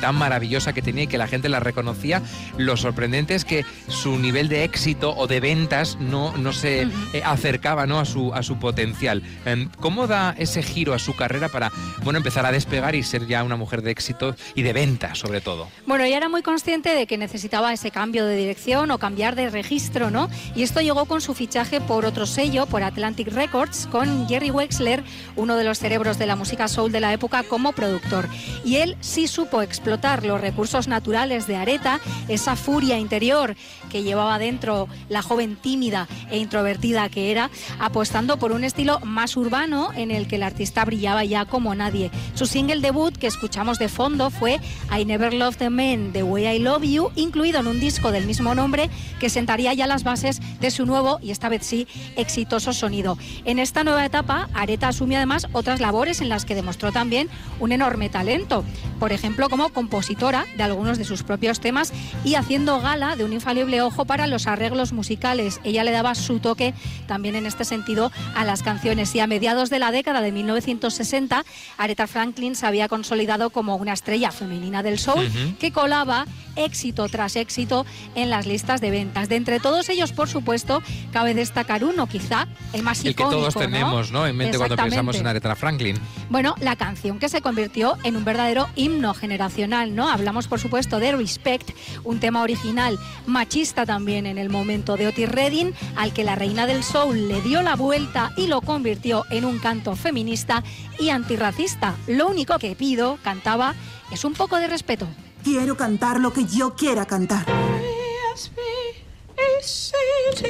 tan 0.00 0.16
maravillosa 0.16 0.72
que 0.72 0.82
tenía 0.82 1.04
y 1.04 1.06
que 1.06 1.18
la 1.18 1.28
gente 1.28 1.48
la 1.48 1.60
reconocía, 1.60 2.22
lo 2.56 2.76
sorprendente 2.76 3.34
es 3.34 3.44
que 3.44 3.64
su 3.88 4.18
nivel 4.18 4.48
de 4.48 4.64
éxito 4.64 5.14
o 5.16 5.26
de 5.26 5.40
ventas 5.40 5.98
no, 6.00 6.36
no 6.36 6.52
se 6.52 6.88
acercaba 7.24 7.86
¿no? 7.86 7.98
A, 7.98 8.04
su, 8.04 8.32
a 8.34 8.42
su 8.42 8.58
potencial. 8.58 9.22
Em, 9.44 9.68
¿Cómo 9.80 10.06
da 10.06 10.34
ese 10.38 10.62
giro 10.62 10.94
a 10.94 10.98
su 10.98 11.14
carrera 11.14 11.48
para 11.48 11.70
bueno, 12.02 12.18
empezar 12.18 12.46
a 12.46 12.52
despegar 12.52 12.94
y 12.94 13.02
ser 13.02 13.26
ya 13.26 13.44
una 13.44 13.56
mujer 13.56 13.82
de 13.82 13.90
éxito 13.90 14.34
y 14.54 14.62
de 14.62 14.72
ventas, 14.72 15.18
sobre 15.18 15.40
todo? 15.40 15.68
Bueno, 15.86 16.04
ella 16.04 16.16
era 16.16 16.28
muy 16.28 16.42
consciente 16.42 16.94
de 16.94 17.06
que 17.06 17.18
necesitaba 17.18 17.72
ese 17.72 17.90
cambio 17.90 18.26
de 18.26 18.36
dirección 18.36 18.90
o 18.90 18.98
cambiar 18.98 19.34
de 19.36 19.50
registro, 19.50 20.10
¿no? 20.10 20.28
Y 20.54 20.62
esto 20.62 20.80
llegó 20.80 21.04
con 21.04 21.20
su 21.20 21.34
fichaje 21.34 21.80
por 21.80 22.04
otro 22.04 22.26
sello, 22.26 22.66
por 22.66 22.82
Atlantic 22.82 23.28
Records, 23.28 23.86
con 23.90 24.28
Jerry 24.30 24.52
Wexler, 24.52 25.02
uno 25.34 25.56
de 25.56 25.64
los 25.64 25.80
cerebros 25.80 26.16
de 26.16 26.26
la 26.26 26.36
música 26.36 26.68
soul 26.68 26.92
de 26.92 27.00
la 27.00 27.12
época, 27.12 27.42
como 27.42 27.72
productor. 27.72 28.28
Y 28.64 28.76
él 28.76 28.96
sí 29.00 29.26
supo 29.26 29.60
explotar 29.60 30.24
los 30.24 30.40
recursos 30.40 30.86
naturales 30.86 31.48
de 31.48 31.56
Areta, 31.56 31.98
esa 32.28 32.54
furia 32.54 32.96
interior 32.96 33.56
que 33.90 34.04
llevaba 34.04 34.38
dentro 34.38 34.86
la 35.08 35.22
joven 35.22 35.56
tímida 35.56 36.06
e 36.30 36.38
introvertida 36.38 37.08
que 37.08 37.32
era, 37.32 37.50
apostando 37.80 38.38
por 38.38 38.52
un 38.52 38.62
estilo 38.62 39.00
más 39.00 39.36
urbano 39.36 39.90
en 39.96 40.12
el 40.12 40.28
que 40.28 40.36
el 40.36 40.44
artista 40.44 40.84
brillaba 40.84 41.24
ya 41.24 41.44
como 41.44 41.74
nadie. 41.74 42.12
Su 42.34 42.46
single 42.46 42.82
debut 42.82 43.16
que 43.16 43.26
escuchamos 43.26 43.80
de 43.80 43.88
fondo 43.88 44.30
fue 44.30 44.60
I 44.96 45.04
Never 45.04 45.34
Love 45.34 45.56
the 45.56 45.70
Men, 45.70 46.12
The 46.12 46.22
Way 46.22 46.46
I 46.46 46.58
Love 46.60 46.84
You, 46.84 47.10
incluido 47.16 47.58
en 47.58 47.66
un 47.66 47.80
disco 47.80 48.12
del 48.12 48.26
mismo 48.26 48.54
nombre 48.54 48.90
que 49.18 49.28
sentaría 49.28 49.74
ya 49.74 49.88
las 49.88 50.04
bases 50.04 50.40
de 50.60 50.70
su 50.70 50.86
nuevo 50.86 51.18
y 51.20 51.32
esta 51.32 51.48
vez 51.48 51.66
sí 51.66 51.88
exitoso 52.14 52.72
sonido. 52.72 53.18
En 53.44 53.58
esta 53.58 53.82
nueva 53.82 54.06
etapa, 54.06 54.19
Areta 54.54 54.88
asumió 54.88 55.16
además 55.16 55.48
otras 55.52 55.80
labores 55.80 56.20
en 56.20 56.28
las 56.28 56.44
que 56.44 56.54
demostró 56.54 56.92
también 56.92 57.28
un 57.58 57.72
enorme 57.72 58.08
talento, 58.08 58.64
por 58.98 59.12
ejemplo 59.12 59.48
como 59.48 59.70
compositora 59.70 60.46
de 60.56 60.62
algunos 60.62 60.98
de 60.98 61.04
sus 61.04 61.22
propios 61.22 61.60
temas 61.60 61.92
y 62.24 62.34
haciendo 62.34 62.80
gala 62.80 63.16
de 63.16 63.24
un 63.24 63.32
infalible 63.32 63.80
ojo 63.82 64.04
para 64.04 64.26
los 64.26 64.46
arreglos 64.46 64.92
musicales. 64.92 65.60
Ella 65.64 65.84
le 65.84 65.90
daba 65.90 66.14
su 66.14 66.38
toque 66.38 66.74
también 67.06 67.34
en 67.34 67.46
este 67.46 67.64
sentido 67.64 68.12
a 68.34 68.44
las 68.44 68.62
canciones 68.62 69.14
y 69.14 69.20
a 69.20 69.26
mediados 69.26 69.70
de 69.70 69.78
la 69.78 69.90
década 69.90 70.20
de 70.20 70.32
1960, 70.32 71.44
Aretha 71.78 72.06
Franklin 72.06 72.54
se 72.54 72.66
había 72.66 72.88
consolidado 72.88 73.50
como 73.50 73.76
una 73.76 73.92
estrella 73.92 74.30
femenina 74.30 74.82
del 74.82 74.98
soul 74.98 75.28
que 75.58 75.72
colaba 75.72 76.26
éxito 76.56 77.08
tras 77.08 77.36
éxito 77.36 77.86
en 78.14 78.30
las 78.30 78.46
listas 78.46 78.80
de 78.80 78.90
ventas. 78.90 79.28
De 79.28 79.36
entre 79.36 79.60
todos 79.60 79.88
ellos, 79.88 80.12
por 80.12 80.28
supuesto, 80.28 80.82
cabe 81.12 81.34
destacar 81.34 81.84
uno, 81.84 82.06
quizá 82.06 82.48
el 82.72 82.82
más 82.82 83.04
el 83.04 83.14
que 83.14 83.22
todos 83.22 83.54
tenemos 83.54 84.09
¿no? 84.12 84.26
en 84.26 84.36
mente 84.36 84.58
cuando 84.58 84.76
pensamos 84.76 85.16
en 85.16 85.26
Aretha 85.26 85.54
Franklin. 85.56 85.96
Bueno, 86.28 86.54
la 86.60 86.76
canción 86.76 87.18
que 87.18 87.28
se 87.28 87.40
convirtió 87.40 87.96
en 88.04 88.16
un 88.16 88.24
verdadero 88.24 88.68
himno 88.76 89.14
generacional, 89.14 89.94
¿no? 89.94 90.08
Hablamos, 90.08 90.48
por 90.48 90.60
supuesto, 90.60 90.98
de 90.98 91.12
Respect, 91.12 91.70
un 92.04 92.20
tema 92.20 92.42
original 92.42 92.98
machista 93.26 93.86
también 93.86 94.26
en 94.26 94.38
el 94.38 94.50
momento 94.50 94.96
de 94.96 95.08
Otis 95.08 95.28
Redding, 95.28 95.74
al 95.96 96.12
que 96.12 96.24
la 96.24 96.34
reina 96.34 96.66
del 96.66 96.82
soul 96.82 97.28
le 97.28 97.40
dio 97.42 97.62
la 97.62 97.76
vuelta 97.76 98.32
y 98.36 98.46
lo 98.46 98.60
convirtió 98.60 99.24
en 99.30 99.44
un 99.44 99.58
canto 99.58 99.96
feminista 99.96 100.62
y 100.98 101.10
antirracista. 101.10 101.94
Lo 102.06 102.28
único 102.28 102.58
que 102.58 102.74
pido, 102.74 103.18
cantaba, 103.22 103.74
es 104.10 104.24
un 104.24 104.34
poco 104.34 104.56
de 104.56 104.68
respeto. 104.68 105.06
Quiero 105.42 105.76
cantar 105.76 106.20
lo 106.20 106.32
que 106.32 106.44
yo 106.44 106.74
quiera 106.74 107.06
cantar. 107.06 107.46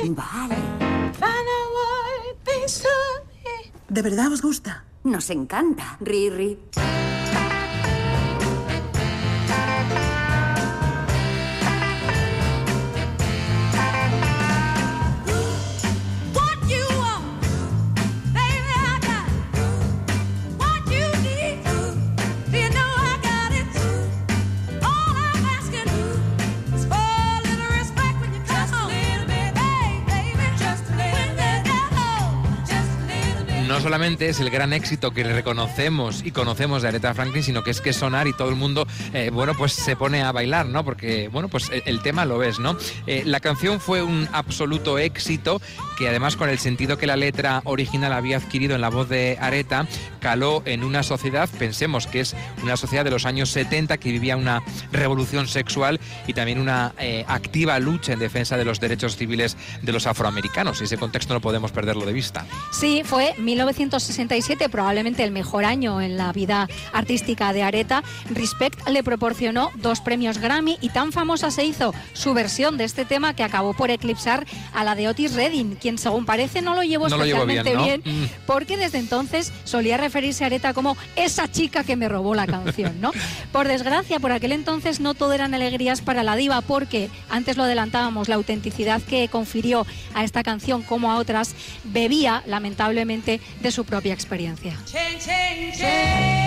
Vale. 0.09 0.57
¿De 3.91 4.03
verdad 4.03 4.33
os 4.33 4.41
gusta? 4.41 4.85
Nos 5.03 5.31
encanta, 5.31 5.99
Riri. 6.01 6.57
Solamente 34.01 34.31
es 34.31 34.41
el 34.41 34.49
gran 34.49 34.73
éxito 34.73 35.11
que 35.11 35.23
reconocemos 35.25 36.23
y 36.25 36.31
conocemos 36.31 36.81
de 36.81 36.89
Aretha 36.89 37.13
Franklin, 37.13 37.43
sino 37.43 37.63
que 37.63 37.71
es 37.71 37.83
que 37.83 37.93
sonar 37.93 38.29
y 38.29 38.33
todo 38.33 38.49
el 38.49 38.57
mundo, 38.57 38.87
eh, 39.13 39.29
bueno, 39.31 39.53
pues 39.55 39.75
se 39.75 39.95
pone 39.95 40.23
a 40.23 40.33
bailar, 40.33 40.65
¿no? 40.65 40.87
Porque, 40.87 41.29
bueno, 41.29 41.49
pues 41.49 41.71
el, 41.71 42.01
tema 42.01 42.25
lo 42.25 42.39
ves, 42.39 42.59
¿no? 42.59 42.79
Eh, 43.07 43.25
la 43.27 43.41
canción 43.41 43.79
fue 43.79 44.03
un 44.03 44.27
absoluto 44.33 44.99
éxito 44.99 45.61
que 45.99 46.09
además 46.09 46.37
con 46.37 46.49
el 46.49 46.59
sentido 46.59 46.97
que 46.97 47.07
la 47.07 47.17
letra 47.17 47.61
original 47.65 48.15
había 48.15 48.39
adquirido 48.39 48.75
en 48.75 48.81
la 48.81 48.89
voz 48.89 49.11
de 49.11 49.37
Areta, 49.39 49.87
caló 50.19 50.63
en 50.65 50.83
una 50.83 51.03
sociedad, 51.03 51.47
pensemos 51.59 52.07
que 52.07 52.21
es 52.21 52.35
una 52.63 52.79
sociedad 52.79 53.05
de 53.05 53.11
los 53.11 53.27
años 53.27 53.51
70 53.51 53.99
que 53.99 54.11
vivía 54.11 54.39
una 54.39 54.63
revolución 54.93 55.47
sexual 55.47 56.01
y 56.27 56.33
también 56.33 56.59
una 56.59 56.95
eh, 56.99 57.27
activa 57.29 57.79
lucha 57.79 58.15
en 58.15 58.19
defensa 58.19 58.57
de 58.57 58.65
los 58.65 58.81
derechos 58.81 59.17
civiles 59.17 59.59
de 59.83 59.93
los 59.93 60.07
afroamericanos. 60.07 60.81
Y 60.81 60.85
ese 60.85 60.97
contexto 60.97 61.35
no 61.35 61.43
podemos 61.43 61.71
perderlo 61.71 62.07
de 62.07 62.15
vista. 62.15 62.47
Sí, 62.73 63.03
fue 63.05 63.35
1967, 63.91 64.69
probablemente 64.69 65.25
el 65.25 65.33
mejor 65.33 65.65
año 65.65 66.01
en 66.01 66.17
la 66.17 66.33
vida 66.33 66.69
artística 66.93 67.53
de 67.53 67.65
Areta. 67.65 68.05
Respect 68.31 68.89
le 68.89 69.03
proporcionó 69.03 69.73
dos 69.77 70.01
premios 70.01 70.39
Grammy 70.39 70.79
y 70.81 70.91
tan 70.91 71.11
famosa 71.11 71.51
se 71.51 71.65
hizo 71.65 71.93
su 72.13 72.33
versión 72.33 72.77
de 72.77 72.85
este 72.85 73.05
tema 73.05 73.35
que 73.35 73.43
acabó 73.43 73.75
por 73.75 73.91
eclipsar 73.91 74.47
a 74.73 74.85
la 74.85 74.95
de 74.95 75.09
Otis 75.09 75.35
Redding, 75.35 75.75
quien 75.75 75.99
según 75.99 76.25
parece 76.25 76.63
no 76.63 76.77
lo 76.77 76.85
llevó 76.85 77.09
especialmente 77.09 77.77
bien, 77.77 78.03
mm. 78.05 78.25
porque 78.47 78.77
desde 78.77 78.99
entonces 78.99 79.53
solía 79.65 79.97
referirse 79.97 80.45
a 80.45 80.47
Areta 80.47 80.73
como 80.73 80.97
esa 81.17 81.51
chica 81.51 81.83
que 81.83 81.97
me 81.97 82.09
robó 82.09 82.37
la 82.37 82.47
canción, 82.47 83.01
¿no? 83.01 83.11
por 83.53 83.67
desgracia, 83.67 84.21
por 84.21 84.31
aquel 84.31 84.53
entonces 84.53 85.01
no 85.01 85.15
todo 85.15 85.33
eran 85.33 85.53
alegrías 85.53 86.01
para 86.01 86.23
la 86.23 86.37
diva, 86.37 86.61
porque 86.61 87.11
antes 87.29 87.57
lo 87.57 87.65
adelantábamos, 87.65 88.29
la 88.29 88.37
autenticidad 88.37 89.03
que 89.03 89.27
confirió 89.29 89.85
a 90.15 90.23
esta 90.23 90.45
canción 90.45 90.83
como 90.83 91.11
a 91.11 91.17
otras 91.17 91.55
bebía 91.85 92.45
lamentablemente 92.47 93.41
de 93.61 93.71
su 93.73 93.80
propia 93.85 94.15
experiencia. 94.15 94.77
Hoy 94.93 95.01
en 95.19 96.40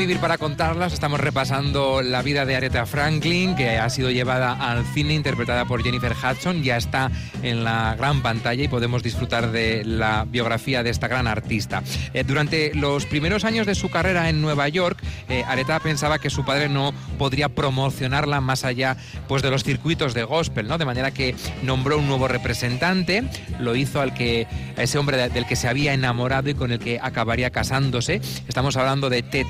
Vivir 0.00 0.18
para 0.18 0.38
contarlas 0.38 0.94
estamos 0.94 1.20
repasando 1.20 2.00
la 2.00 2.22
vida 2.22 2.46
de 2.46 2.56
Aretha 2.56 2.86
Franklin, 2.86 3.54
que 3.54 3.76
ha 3.76 3.90
sido 3.90 4.10
llevada 4.10 4.54
al 4.54 4.82
cine 4.94 5.12
interpretada 5.12 5.66
por 5.66 5.82
Jennifer 5.82 6.14
Hudson, 6.14 6.62
ya 6.62 6.78
está 6.78 7.10
en 7.42 7.64
la 7.64 7.96
gran 7.96 8.22
pantalla 8.22 8.64
y 8.64 8.68
podemos 8.68 9.02
disfrutar 9.02 9.52
de 9.52 9.84
la 9.84 10.24
biografía 10.26 10.82
de 10.82 10.88
esta 10.88 11.06
gran 11.06 11.26
artista. 11.26 11.82
Eh, 12.14 12.24
durante 12.24 12.74
los 12.74 13.04
primeros 13.04 13.44
años 13.44 13.66
de 13.66 13.74
su 13.74 13.90
carrera 13.90 14.30
en 14.30 14.40
Nueva 14.40 14.70
York, 14.70 14.98
eh, 15.28 15.44
Aretha 15.46 15.78
pensaba 15.80 16.18
que 16.18 16.30
su 16.30 16.46
padre 16.46 16.70
no 16.70 16.94
podría 17.18 17.50
promocionarla 17.50 18.40
más 18.40 18.64
allá 18.64 18.96
pues, 19.28 19.42
de 19.42 19.50
los 19.50 19.64
circuitos 19.64 20.14
de 20.14 20.24
gospel, 20.24 20.66
¿no? 20.66 20.78
De 20.78 20.86
manera 20.86 21.10
que 21.10 21.36
nombró 21.62 21.98
un 21.98 22.08
nuevo 22.08 22.26
representante, 22.26 23.22
lo 23.58 23.76
hizo 23.76 24.00
al 24.00 24.14
que 24.14 24.46
a 24.78 24.82
ese 24.82 24.96
hombre 24.96 25.28
del 25.28 25.44
que 25.44 25.56
se 25.56 25.68
había 25.68 25.92
enamorado 25.92 26.48
y 26.48 26.54
con 26.54 26.72
el 26.72 26.78
que 26.78 26.98
acabaría 27.02 27.50
casándose. 27.50 28.22
Estamos 28.48 28.78
hablando 28.78 29.10
de 29.10 29.22
Ted 29.22 29.46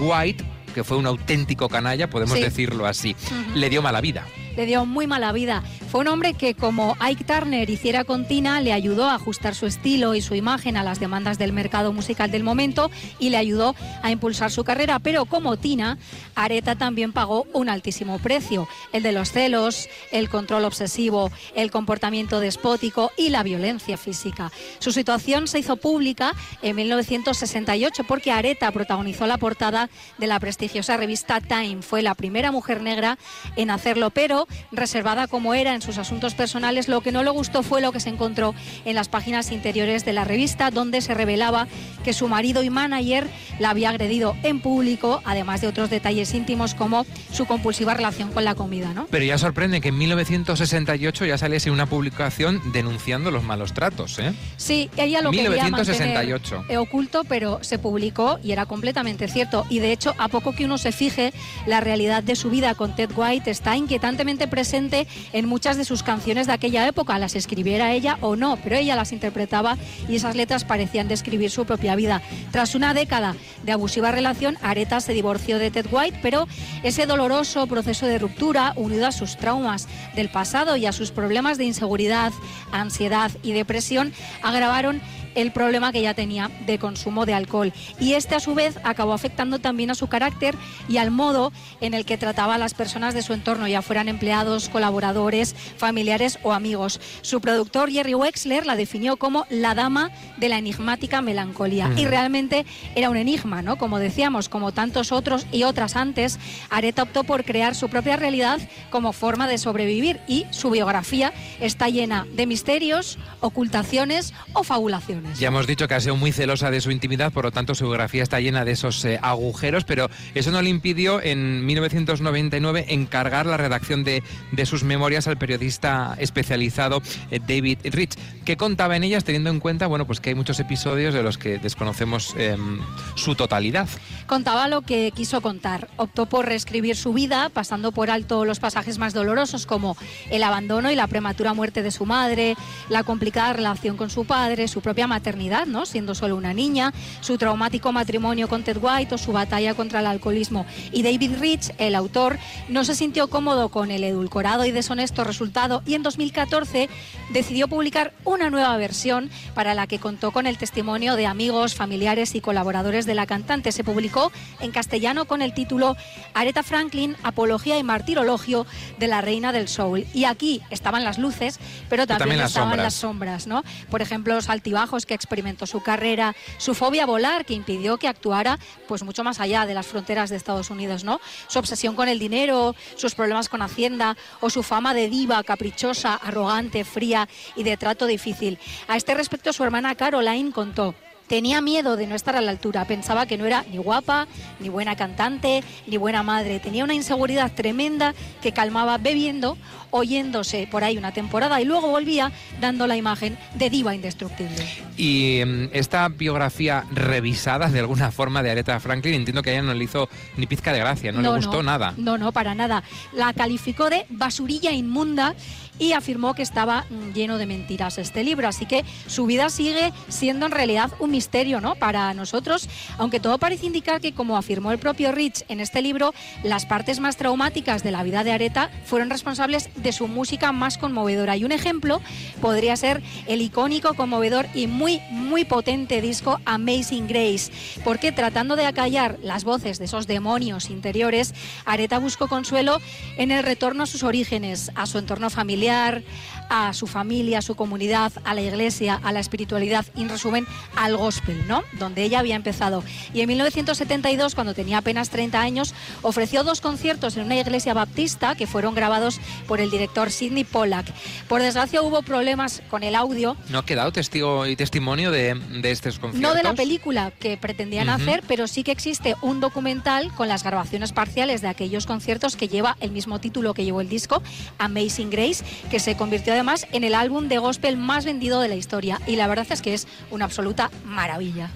White, 0.00 0.44
que 0.74 0.84
fue 0.84 0.96
un 0.96 1.06
auténtico 1.06 1.68
canalla, 1.68 2.08
podemos 2.10 2.36
Sí. 2.36 2.42
decirlo 2.42 2.86
así, 2.86 3.16
le 3.54 3.68
dio 3.70 3.82
mala 3.82 4.00
vida. 4.00 4.26
le 4.56 4.66
dio 4.66 4.84
muy 4.84 5.06
mala 5.06 5.30
vida. 5.30 5.62
Fue 5.90 6.02
un 6.02 6.08
hombre 6.08 6.34
que, 6.34 6.52
como 6.52 6.98
Ike 7.00 7.24
Turner 7.24 7.70
hiciera 7.70 8.04
con 8.04 8.28
Tina, 8.28 8.60
le 8.60 8.74
ayudó 8.74 9.06
a 9.06 9.14
ajustar 9.14 9.54
su 9.54 9.64
estilo 9.64 10.14
y 10.14 10.20
su 10.20 10.34
imagen 10.34 10.76
a 10.76 10.84
las 10.84 11.00
demandas 11.00 11.38
del 11.38 11.54
mercado 11.54 11.94
musical 11.94 12.30
del 12.30 12.44
momento 12.44 12.90
y 13.18 13.30
le 13.30 13.38
ayudó 13.38 13.74
a 14.02 14.10
impulsar 14.10 14.50
su 14.50 14.64
carrera. 14.64 14.98
Pero 14.98 15.24
como 15.24 15.56
Tina, 15.56 15.96
Aretha 16.34 16.76
también 16.76 17.14
pagó 17.14 17.46
un 17.54 17.70
altísimo 17.70 18.18
precio, 18.18 18.68
el 18.92 19.02
de 19.02 19.12
los 19.12 19.32
celos, 19.32 19.88
el 20.12 20.28
control 20.28 20.66
obsesivo, 20.66 21.30
el 21.54 21.70
comportamiento 21.70 22.38
despótico 22.38 23.10
y 23.16 23.30
la 23.30 23.42
violencia 23.42 23.96
física. 23.96 24.52
Su 24.80 24.92
situación 24.92 25.48
se 25.48 25.60
hizo 25.60 25.76
pública 25.76 26.32
en 26.60 26.76
1968 26.76 28.04
porque 28.04 28.30
Aretha 28.30 28.70
protagonizó 28.72 29.26
la 29.26 29.38
portada 29.38 29.88
de 30.18 30.26
la 30.26 30.38
prestigiosa 30.38 30.98
revista 30.98 31.40
Time. 31.40 31.80
Fue 31.80 32.02
la 32.02 32.14
primera 32.14 32.52
mujer 32.52 32.82
negra 32.82 33.16
en 33.56 33.70
hacerlo, 33.70 34.10
pero 34.10 34.46
reservada 34.70 35.28
como 35.28 35.54
era 35.54 35.77
en 35.78 35.82
sus 35.82 35.98
asuntos 35.98 36.34
personales, 36.34 36.88
lo 36.88 37.00
que 37.02 37.12
no 37.12 37.22
le 37.22 37.30
gustó 37.30 37.62
fue 37.62 37.80
lo 37.80 37.92
que 37.92 38.00
se 38.00 38.08
encontró 38.08 38.52
en 38.84 38.96
las 38.96 39.08
páginas 39.08 39.52
interiores 39.52 40.04
de 40.04 40.12
la 40.12 40.24
revista, 40.24 40.72
donde 40.72 41.00
se 41.00 41.14
revelaba 41.14 41.68
que 42.04 42.12
su 42.12 42.26
marido 42.26 42.64
y 42.64 42.70
manager 42.70 43.28
la 43.60 43.70
había 43.70 43.90
agredido 43.90 44.36
en 44.42 44.60
público, 44.60 45.22
además 45.24 45.60
de 45.60 45.68
otros 45.68 45.88
detalles 45.88 46.34
íntimos 46.34 46.74
como 46.74 47.06
su 47.32 47.46
compulsiva 47.46 47.94
relación 47.94 48.32
con 48.32 48.44
la 48.44 48.56
comida, 48.56 48.92
¿no? 48.92 49.06
Pero 49.08 49.24
ya 49.24 49.38
sorprende 49.38 49.80
que 49.80 49.88
en 49.90 49.98
1968 49.98 51.26
ya 51.26 51.38
saliese 51.38 51.70
una 51.70 51.86
publicación 51.86 52.60
denunciando 52.72 53.30
los 53.30 53.44
malos 53.44 53.72
tratos, 53.72 54.18
¿eh? 54.18 54.34
Sí, 54.56 54.90
ella 54.96 55.22
lo 55.22 55.30
quería 55.30 55.50
1968. 55.50 56.56
mantener 56.56 56.76
eh, 56.76 56.78
oculto, 56.78 57.22
pero 57.22 57.62
se 57.62 57.78
publicó 57.78 58.40
y 58.42 58.50
era 58.50 58.66
completamente 58.66 59.28
cierto. 59.28 59.64
Y 59.70 59.78
de 59.78 59.92
hecho, 59.92 60.14
a 60.18 60.26
poco 60.26 60.54
que 60.56 60.64
uno 60.64 60.76
se 60.76 60.90
fije, 60.90 61.32
la 61.66 61.80
realidad 61.80 62.24
de 62.24 62.34
su 62.34 62.50
vida 62.50 62.74
con 62.74 62.96
Ted 62.96 63.10
White 63.14 63.48
está 63.48 63.76
inquietantemente 63.76 64.48
presente 64.48 65.06
en 65.32 65.46
muchas 65.46 65.67
de 65.76 65.84
sus 65.84 66.02
canciones 66.02 66.46
de 66.46 66.52
aquella 66.54 66.86
época, 66.88 67.18
las 67.18 67.36
escribiera 67.36 67.92
ella 67.92 68.16
o 68.20 68.36
no, 68.36 68.56
pero 68.56 68.76
ella 68.76 68.96
las 68.96 69.12
interpretaba 69.12 69.76
y 70.08 70.16
esas 70.16 70.34
letras 70.34 70.64
parecían 70.64 71.08
describir 71.08 71.50
su 71.50 71.66
propia 71.66 71.94
vida. 71.94 72.22
Tras 72.50 72.74
una 72.74 72.94
década 72.94 73.36
de 73.64 73.72
abusiva 73.72 74.10
relación, 74.10 74.56
Aretha 74.62 75.00
se 75.00 75.12
divorció 75.12 75.58
de 75.58 75.70
Ted 75.70 75.86
White, 75.90 76.20
pero 76.22 76.48
ese 76.82 77.06
doloroso 77.06 77.66
proceso 77.66 78.06
de 78.06 78.18
ruptura, 78.18 78.72
unido 78.76 79.06
a 79.06 79.12
sus 79.12 79.36
traumas 79.36 79.88
del 80.14 80.30
pasado 80.30 80.76
y 80.76 80.86
a 80.86 80.92
sus 80.92 81.10
problemas 81.10 81.58
de 81.58 81.64
inseguridad, 81.64 82.32
ansiedad 82.72 83.30
y 83.42 83.52
depresión, 83.52 84.12
agravaron 84.42 85.02
el 85.40 85.52
problema 85.52 85.92
que 85.92 86.02
ya 86.02 86.14
tenía 86.14 86.50
de 86.66 86.78
consumo 86.78 87.26
de 87.26 87.34
alcohol. 87.34 87.72
Y 88.00 88.14
este 88.14 88.34
a 88.34 88.40
su 88.40 88.54
vez 88.54 88.76
acabó 88.84 89.12
afectando 89.12 89.58
también 89.58 89.90
a 89.90 89.94
su 89.94 90.08
carácter 90.08 90.54
y 90.88 90.98
al 90.98 91.10
modo 91.10 91.52
en 91.80 91.94
el 91.94 92.04
que 92.04 92.18
trataba 92.18 92.56
a 92.56 92.58
las 92.58 92.74
personas 92.74 93.14
de 93.14 93.22
su 93.22 93.32
entorno, 93.32 93.68
ya 93.68 93.82
fueran 93.82 94.08
empleados, 94.08 94.68
colaboradores, 94.68 95.54
familiares 95.76 96.38
o 96.42 96.52
amigos. 96.52 97.00
Su 97.22 97.40
productor 97.40 97.90
Jerry 97.90 98.14
Wexler 98.14 98.66
la 98.66 98.76
definió 98.76 99.16
como 99.16 99.46
la 99.50 99.74
dama 99.74 100.10
de 100.36 100.48
la 100.48 100.58
enigmática 100.58 101.22
melancolía. 101.22 101.90
Y 101.96 102.06
realmente 102.06 102.66
era 102.94 103.10
un 103.10 103.16
enigma, 103.16 103.62
¿no? 103.62 103.76
Como 103.76 103.98
decíamos, 103.98 104.48
como 104.48 104.72
tantos 104.72 105.12
otros 105.12 105.46
y 105.52 105.62
otras 105.62 105.96
antes, 105.96 106.38
Aretha 106.70 107.02
optó 107.02 107.24
por 107.24 107.44
crear 107.44 107.74
su 107.74 107.88
propia 107.88 108.16
realidad 108.16 108.60
como 108.90 109.12
forma 109.12 109.46
de 109.46 109.58
sobrevivir 109.58 110.20
y 110.26 110.46
su 110.50 110.70
biografía 110.70 111.32
está 111.60 111.88
llena 111.88 112.26
de 112.32 112.46
misterios, 112.46 113.18
ocultaciones 113.40 114.32
o 114.52 114.64
fabulaciones. 114.64 115.27
Ya 115.36 115.48
hemos 115.48 115.66
dicho 115.66 115.86
que 115.86 115.94
ha 115.94 116.00
sido 116.00 116.16
muy 116.16 116.32
celosa 116.32 116.70
de 116.70 116.80
su 116.80 116.90
intimidad, 116.90 117.32
por 117.32 117.44
lo 117.44 117.52
tanto 117.52 117.74
su 117.74 117.84
biografía 117.84 118.22
está 118.22 118.40
llena 118.40 118.64
de 118.64 118.72
esos 118.72 119.04
eh, 119.04 119.18
agujeros, 119.22 119.84
pero 119.84 120.10
eso 120.34 120.50
no 120.50 120.62
le 120.62 120.70
impidió 120.70 121.22
en 121.22 121.64
1999 121.66 122.86
encargar 122.88 123.46
la 123.46 123.56
redacción 123.56 124.04
de, 124.04 124.22
de 124.52 124.66
sus 124.66 124.82
memorias 124.84 125.28
al 125.28 125.38
periodista 125.38 126.16
especializado 126.18 127.02
eh, 127.30 127.40
David 127.40 127.78
Rich, 127.84 128.16
que 128.44 128.56
contaba 128.56 128.96
en 128.96 129.04
ellas 129.04 129.24
teniendo 129.24 129.50
en 129.50 129.60
cuenta, 129.60 129.86
bueno, 129.86 130.06
pues 130.06 130.20
que 130.20 130.30
hay 130.30 130.34
muchos 130.34 130.60
episodios 130.60 131.14
de 131.14 131.22
los 131.22 131.38
que 131.38 131.58
desconocemos 131.58 132.34
em, 132.36 132.80
su 133.14 133.34
totalidad. 133.34 133.88
Contaba 134.26 134.68
lo 134.68 134.82
que 134.82 135.12
quiso 135.12 135.40
contar. 135.40 135.88
Optó 135.96 136.26
por 136.26 136.46
reescribir 136.46 136.96
su 136.96 137.12
vida, 137.12 137.48
pasando 137.48 137.92
por 137.92 138.10
alto 138.10 138.44
los 138.44 138.60
pasajes 138.60 138.98
más 138.98 139.14
dolorosos 139.14 139.66
como 139.66 139.96
el 140.30 140.42
abandono 140.42 140.90
y 140.90 140.94
la 140.94 141.06
prematura 141.06 141.54
muerte 141.54 141.82
de 141.82 141.90
su 141.90 142.06
madre, 142.06 142.56
la 142.88 143.02
complicada 143.02 143.52
relación 143.52 143.96
con 143.96 144.10
su 144.10 144.24
padre, 144.24 144.68
su 144.68 144.80
propia 144.80 145.06
maternidad, 145.08 145.66
¿no? 145.66 145.84
siendo 145.84 146.14
solo 146.14 146.36
una 146.36 146.54
niña, 146.54 146.92
su 147.20 147.36
traumático 147.36 147.90
matrimonio 147.90 148.48
con 148.48 148.62
Ted 148.62 148.78
White 148.80 149.16
o 149.16 149.18
su 149.18 149.32
batalla 149.32 149.74
contra 149.74 149.98
el 150.00 150.06
alcoholismo. 150.06 150.66
Y 150.92 151.02
David 151.02 151.32
Rich, 151.40 151.72
el 151.78 151.96
autor, 151.96 152.38
no 152.68 152.84
se 152.84 152.94
sintió 152.94 153.28
cómodo 153.28 153.68
con 153.70 153.90
el 153.90 154.04
edulcorado 154.04 154.64
y 154.64 154.70
deshonesto 154.70 155.24
resultado 155.24 155.82
y 155.86 155.94
en 155.94 156.02
2014 156.02 156.88
decidió 157.30 157.68
publicar 157.68 158.12
una 158.24 158.50
nueva 158.50 158.76
versión 158.76 159.30
para 159.54 159.74
la 159.74 159.86
que 159.86 159.98
contó 159.98 160.30
con 160.30 160.46
el 160.46 160.58
testimonio 160.58 161.16
de 161.16 161.26
amigos, 161.26 161.74
familiares 161.74 162.34
y 162.34 162.40
colaboradores 162.40 163.06
de 163.06 163.14
la 163.14 163.26
cantante. 163.26 163.72
Se 163.72 163.84
publicó 163.84 164.30
en 164.60 164.70
castellano 164.70 165.24
con 165.24 165.42
el 165.42 165.54
título 165.54 165.96
Aretha 166.34 166.62
Franklin, 166.62 167.16
Apología 167.22 167.78
y 167.78 167.82
Martirologio 167.82 168.66
de 168.98 169.08
la 169.08 169.20
Reina 169.20 169.52
del 169.52 169.68
Soul. 169.68 170.06
Y 170.14 170.24
aquí 170.24 170.62
estaban 170.70 171.04
las 171.04 171.18
luces, 171.18 171.58
pero 171.88 172.06
también, 172.06 172.18
también 172.18 172.40
las 172.40 172.50
estaban 172.50 172.70
sombras. 172.70 172.84
las 172.84 172.94
sombras, 172.94 173.46
¿no? 173.46 173.64
Por 173.90 174.02
ejemplo, 174.02 174.34
los 174.34 174.48
altibajos 174.48 174.97
que 175.06 175.14
experimentó 175.14 175.66
su 175.66 175.82
carrera, 175.82 176.34
su 176.58 176.74
fobia 176.74 177.04
a 177.04 177.06
volar 177.06 177.44
que 177.44 177.54
impidió 177.54 177.96
que 177.96 178.08
actuara 178.08 178.58
pues 178.86 179.02
mucho 179.02 179.24
más 179.24 179.40
allá 179.40 179.66
de 179.66 179.74
las 179.74 179.86
fronteras 179.86 180.30
de 180.30 180.36
Estados 180.36 180.70
Unidos, 180.70 181.04
¿no? 181.04 181.20
Su 181.48 181.58
obsesión 181.58 181.94
con 181.94 182.08
el 182.08 182.18
dinero, 182.18 182.74
sus 182.96 183.14
problemas 183.14 183.48
con 183.48 183.62
Hacienda 183.62 184.16
o 184.40 184.50
su 184.50 184.62
fama 184.62 184.94
de 184.94 185.08
diva, 185.08 185.42
caprichosa, 185.42 186.14
arrogante, 186.14 186.84
fría 186.84 187.28
y 187.56 187.62
de 187.62 187.76
trato 187.76 188.06
difícil. 188.06 188.58
A 188.86 188.96
este 188.96 189.14
respecto 189.14 189.52
su 189.52 189.64
hermana 189.64 189.94
Caroline 189.94 190.52
contó 190.52 190.94
Tenía 191.28 191.60
miedo 191.60 191.96
de 191.96 192.06
no 192.06 192.14
estar 192.14 192.36
a 192.36 192.40
la 192.40 192.50
altura, 192.50 192.86
pensaba 192.86 193.26
que 193.26 193.36
no 193.36 193.44
era 193.44 193.64
ni 193.70 193.76
guapa, 193.76 194.26
ni 194.60 194.70
buena 194.70 194.96
cantante, 194.96 195.62
ni 195.86 195.98
buena 195.98 196.22
madre. 196.22 196.58
Tenía 196.58 196.84
una 196.84 196.94
inseguridad 196.94 197.52
tremenda 197.52 198.14
que 198.40 198.52
calmaba 198.52 198.96
bebiendo, 198.96 199.58
oyéndose 199.90 200.66
por 200.70 200.84
ahí 200.84 200.96
una 200.96 201.12
temporada 201.12 201.60
y 201.60 201.64
luego 201.64 201.88
volvía 201.88 202.32
dando 202.60 202.86
la 202.86 202.96
imagen 202.96 203.38
de 203.54 203.68
diva 203.68 203.94
indestructible. 203.94 204.66
Y 204.96 205.40
em, 205.40 205.68
esta 205.72 206.08
biografía 206.08 206.84
revisada 206.90 207.68
de 207.68 207.80
alguna 207.80 208.10
forma 208.10 208.42
de 208.42 208.50
Aretha 208.50 208.80
Franklin, 208.80 209.14
entiendo 209.14 209.42
que 209.42 209.50
a 209.50 209.52
ella 209.52 209.62
no 209.62 209.74
le 209.74 209.84
hizo 209.84 210.08
ni 210.36 210.46
pizca 210.46 210.72
de 210.72 210.78
gracia, 210.78 211.12
no, 211.12 211.20
le 211.20 211.28
gustó 211.28 211.62
nada. 211.62 211.92
No, 211.98 212.16
no, 212.16 212.32
para 212.32 212.54
nada. 212.54 212.82
La 213.12 213.32
calificó 213.34 213.90
de 213.90 214.06
basurilla 214.08 214.72
inmunda 214.72 215.34
y 215.78 215.92
afirmó 215.92 216.34
que 216.34 216.42
estaba 216.42 216.84
mm, 216.88 217.12
lleno 217.12 217.38
de 217.38 217.46
mentiras 217.46 217.98
este 217.98 218.24
libro. 218.24 218.48
Así 218.48 218.66
que 218.66 218.84
su 219.06 219.26
vida 219.26 219.50
sigue 219.50 219.92
siendo 220.08 220.46
en 220.46 220.52
realidad 220.52 220.92
un 220.98 221.10
misterio, 221.10 221.60
¿no? 221.60 221.74
Para 221.74 222.12
nosotros, 222.14 222.68
aunque 222.98 223.20
todo 223.20 223.38
parece 223.38 223.66
indicar 223.66 224.00
que, 224.00 224.12
como 224.12 224.36
afirmó 224.36 224.72
el 224.72 224.78
propio 224.78 225.12
Rich 225.12 225.44
en 225.48 225.60
este 225.60 225.82
libro, 225.82 226.14
las 226.42 226.66
partes 226.66 227.00
más 227.00 227.16
traumáticas 227.16 227.82
de 227.82 227.90
la 227.90 228.02
vida 228.02 228.24
de 228.24 228.32
Aretha 228.32 228.70
fueron 228.84 229.10
responsables 229.10 229.70
de 229.76 229.92
su 229.92 230.08
música 230.08 230.52
más 230.52 230.78
conmovedora. 230.78 231.36
Y 231.36 231.44
un 231.44 231.52
ejemplo 231.52 232.00
podría 232.40 232.76
ser 232.76 233.02
el 233.26 233.40
icónico, 233.40 233.94
conmovedor 233.94 234.46
y 234.54 234.66
muy, 234.66 235.00
muy 235.10 235.44
potente 235.44 236.00
disco 236.00 236.40
Amazing 236.44 237.06
Grace, 237.06 237.52
porque 237.84 238.12
tratando 238.12 238.56
de 238.56 238.66
acallar 238.66 239.18
las 239.22 239.44
voces 239.44 239.78
de 239.78 239.86
esos 239.86 240.06
demonios 240.06 240.70
interiores, 240.70 241.34
Aretha 241.64 241.98
buscó 241.98 242.28
consuelo 242.28 242.80
en 243.16 243.30
el 243.30 243.42
retorno 243.42 243.84
a 243.84 243.86
sus 243.86 244.02
orígenes, 244.02 244.70
a 244.74 244.86
su 244.86 244.98
entorno 244.98 245.30
familiar, 245.30 245.67
familiar, 245.68 246.02
a 246.48 246.72
su 246.72 246.86
familia, 246.86 247.38
a 247.38 247.42
su 247.42 247.54
comunidad, 247.54 248.12
a 248.24 248.34
la 248.34 248.40
iglesia, 248.40 249.00
a 249.02 249.12
la 249.12 249.20
espiritualidad 249.20 249.86
y 249.94 250.02
en 250.02 250.08
resumen 250.08 250.46
al 250.76 250.96
gospel, 250.96 251.46
¿no? 251.46 251.62
Donde 251.78 252.02
ella 252.02 252.20
había 252.20 252.36
empezado. 252.36 252.82
Y 253.14 253.20
en 253.20 253.28
1972, 253.28 254.34
cuando 254.34 254.54
tenía 254.54 254.78
apenas 254.78 255.10
30 255.10 255.40
años, 255.40 255.74
ofreció 256.02 256.44
dos 256.44 256.60
conciertos 256.60 257.16
en 257.16 257.24
una 257.24 257.36
iglesia 257.36 257.74
baptista 257.74 258.34
que 258.34 258.46
fueron 258.46 258.74
grabados 258.74 259.20
por 259.46 259.60
el 259.60 259.70
director 259.70 260.10
Sidney 260.10 260.44
Pollack. 260.44 260.86
Por 261.28 261.42
desgracia 261.42 261.82
hubo 261.82 262.02
problemas 262.02 262.62
con 262.70 262.82
el 262.82 262.94
audio. 262.94 263.36
¿No 263.48 263.58
ha 263.58 263.64
quedado 263.64 263.92
testigo 263.92 264.46
y 264.46 264.56
testimonio 264.56 265.10
de, 265.10 265.34
de 265.34 265.70
estos 265.70 265.98
conciertos? 265.98 266.20
No 266.20 266.34
de 266.34 266.42
la 266.42 266.54
película 266.54 267.12
que 267.18 267.36
pretendían 267.36 267.88
hacer, 267.88 268.22
pero 268.26 268.46
sí 268.46 268.64
que 268.64 268.72
existe 268.72 269.14
un 269.22 269.40
documental 269.40 270.12
con 270.14 270.28
las 270.28 270.42
grabaciones 270.42 270.92
parciales 270.92 271.42
de 271.42 271.48
aquellos 271.48 271.86
conciertos 271.86 272.36
que 272.36 272.48
lleva 272.48 272.76
el 272.80 272.90
mismo 272.90 273.20
título 273.20 273.54
que 273.54 273.64
llevó 273.64 273.80
el 273.80 273.88
disco, 273.88 274.22
Amazing 274.58 275.10
Grace, 275.10 275.44
que 275.70 275.80
se 275.80 275.96
convirtió 275.96 276.34
además 276.38 276.66
en 276.72 276.84
el 276.84 276.94
álbum 276.94 277.28
de 277.28 277.38
gospel 277.38 277.76
más 277.76 278.04
vendido 278.04 278.40
de 278.40 278.48
la 278.48 278.54
historia. 278.54 279.00
Y 279.06 279.16
la 279.16 279.26
verdad 279.26 279.46
es 279.50 279.60
que 279.60 279.74
es 279.74 279.88
una 280.10 280.24
absoluta 280.24 280.70
maravilla. 280.84 281.50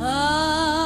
Amazing 0.00 0.79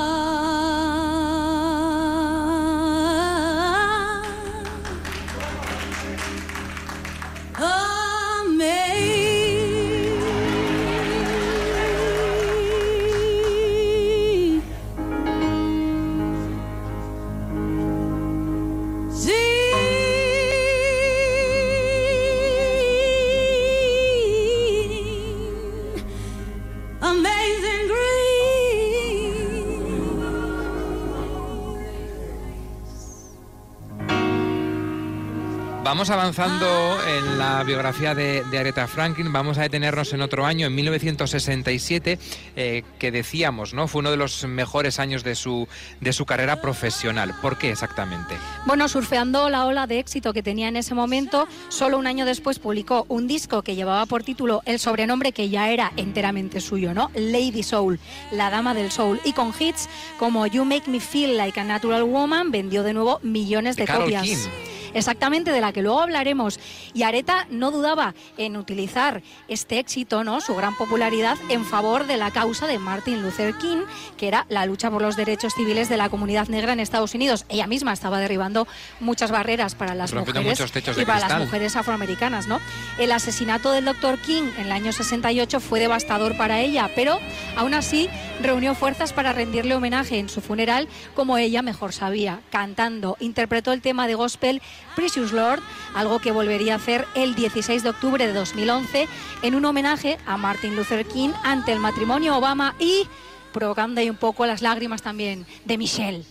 Vamos 35.95 36.11
avanzando 36.11 36.99
en 37.07 37.39
la 37.39 37.63
biografía 37.63 38.17
de, 38.17 38.43
de, 38.51 38.59
Aretha 38.59 38.89
Franklin, 38.89 39.33
vamos 39.33 39.59
a 39.59 39.63
detenernos 39.63 40.13
en 40.13 40.23
otro 40.23 40.45
año, 40.45 40.67
en 40.67 40.75
1967, 40.75 42.19
eh, 42.57 42.83
que 42.99 43.13
decíamos, 43.13 43.75
¿no? 43.75 43.87
Fue 43.87 44.01
uno 44.01 44.11
de 44.11 44.17
los 44.17 44.45
mejores 44.45 44.99
años 44.99 45.23
de 45.23 45.37
su, 45.37 45.69
de 46.01 46.13
su 46.13 46.27
carrera 46.27 46.61
profesional. 46.61 47.33
¿Por 47.41 47.59
qué 47.59 47.71
exactamente? 47.71 48.35
Bueno, 48.67 48.89
surfeando 48.89 49.49
la 49.51 49.67
ola 49.67 49.87
de 49.87 50.01
éxito 50.01 50.33
que 50.33 50.43
tenía 50.43 50.67
en 50.67 50.75
ese 50.75 50.97
momento, 50.97 51.47
solo 51.69 51.97
un 51.97 52.09
año 52.09 52.27
después 52.27 52.59
publicó 52.59 53.07
un 53.07 53.29
disco 53.29 53.63
que 53.63 53.77
llevaba 53.77 54.05
por 54.07 54.25
título 54.25 54.63
el 54.67 54.81
sobrenombre 54.81 55.31
que 55.31 55.49
ya 55.49 55.71
era 55.71 55.93
enteramente 55.97 56.61
suyo, 56.61 56.93
¿no? 56.93 57.13
Lady 57.15 57.63
Soul, 57.63 58.01
la 58.33 58.51
dama 58.51 58.75
del 58.75 58.91
soul. 58.91 59.21
Y 59.25 59.33
con 59.33 59.55
hits 59.57 59.89
como 60.19 60.45
You 60.49 60.65
Make 60.65 60.91
Me 60.91 60.99
Feel 60.99 61.37
Like 61.37 61.61
a 61.61 61.63
Natural 61.63 62.03
Woman, 62.03 62.51
vendió 62.51 62.83
de 62.83 62.95
nuevo 62.95 63.21
millones 63.23 63.77
de, 63.77 63.87
de 63.87 63.93
copias. 63.93 64.25
King 64.25 64.74
exactamente 64.95 65.53
de 65.53 65.61
la 65.61 65.73
que 65.73 65.83
luego 65.83 66.01
hablaremos. 66.01 66.59
Y 66.95 67.03
Areta 67.03 67.47
no 67.51 67.71
dudaba 67.71 68.15
en 68.37 68.57
utilizar 68.57 69.23
este 69.49 69.79
éxito, 69.79 70.25
¿no? 70.25 70.41
su 70.41 70.55
gran 70.55 70.75
popularidad, 70.77 71.37
en 71.49 71.65
favor 71.65 72.07
de 72.07 72.17
la 72.17 72.31
causa 72.31 72.67
de 72.67 72.79
Martin 72.79 73.23
Luther 73.23 73.55
King, 73.55 73.83
que 74.17 74.29
era 74.29 74.47
la 74.49 74.67
lucha 74.67 74.91
por 74.91 75.03
los 75.03 75.17
derechos 75.17 75.55
civiles 75.55 75.89
de 75.89 75.97
la 75.97 76.09
comunidad 76.09 76.49
negra 76.49 76.73
en 76.73 76.81
Estados 76.81 77.15
Unidos. 77.15 77.45
Ella 77.49 77.67
misma 77.67 77.93
estaba 77.93 78.19
derribando 78.19 78.67
muchas 79.01 79.31
barreras 79.31 79.75
para 79.75 79.95
las 79.95 80.13
mujeres 80.13 80.61
y 80.97 81.05
para 81.05 81.29
las 81.29 81.39
mujeres 81.39 81.77
afroamericanas. 81.77 82.47
¿no? 82.47 82.61
El 82.99 83.13
asesinato 83.13 83.73
del 83.73 83.85
Dr. 83.85 84.19
King 84.19 84.45
en 84.59 84.67
el 84.67 84.73
año 84.73 84.93
68 84.93 85.61
fue 85.61 85.81
devastador 85.81 86.37
para 86.37 86.61
ella, 86.61 86.91
pero 86.95 87.19
aún 87.57 87.75
así 87.75 88.09
reunió 88.41 88.75
fuerzas 88.75 89.13
para 89.13 89.33
rendirle 89.33 89.75
homenaje 89.75 90.19
en 90.19 90.29
su 90.29 90.41
funeral 90.41 90.89
como 91.15 91.39
ella 91.39 91.63
mejor 91.63 91.93
sabía, 91.93 92.41
cantando. 92.51 93.17
Interpretó 93.21 93.73
el 93.73 93.81
tema 93.81 94.07
de 94.07 94.15
gospel 94.15 94.63
Precious 94.95 95.33
Lord, 95.33 95.61
algo 95.95 96.19
que 96.19 96.33
volvería 96.33 96.75
a 96.75 96.77
hacer 96.77 97.07
el 97.15 97.35
16 97.35 97.83
de 97.83 97.89
octubre 97.89 98.27
de 98.27 98.33
2011 98.33 99.09
en 99.43 99.55
un 99.55 99.65
homenaje 99.65 100.19
a 100.27 100.37
Martin 100.37 100.77
Luther 100.77 101.07
King 101.07 101.31
ante 101.43 101.73
el 101.73 101.81
matrimonio 101.81 102.37
Obama 102.37 102.75
y 102.79 103.07
provocando 103.53 104.01
ahí 104.01 104.11
un 104.11 104.17
poco 104.17 104.47
las 104.47 104.63
lágrimas 104.63 105.03
también 105.03 105.47
de 105.65 105.79
Michelle. 105.79 106.25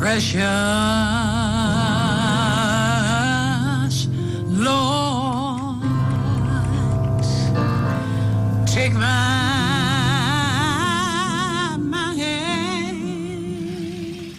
Precious 0.00 0.42
Lord, 4.50 5.80
take 8.66 8.92
my 8.92 9.53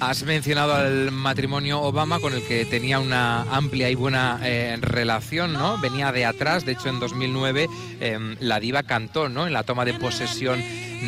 Has 0.08 0.24
mencionado 0.24 0.76
al 0.76 1.12
matrimonio 1.12 1.82
Obama 1.82 2.20
con 2.20 2.34
el 2.34 2.44
que 2.44 2.64
tenía 2.66 3.00
una 3.00 3.42
amplia 3.42 3.90
y 3.90 3.96
buena 3.96 4.40
eh, 4.44 4.78
relación, 4.80 5.54
¿no? 5.54 5.80
Venía 5.80 6.12
de 6.12 6.26
atrás, 6.26 6.64
de 6.64 6.74
hecho 6.74 6.90
en 6.90 7.00
2009 7.00 7.68
eh, 8.00 8.36
la 8.40 8.60
diva 8.60 8.84
cantó, 8.84 9.30
¿no? 9.30 9.48
En 9.48 9.54
la 9.54 9.64
toma 9.64 9.84
de 9.84 9.96
posesión 9.96 10.62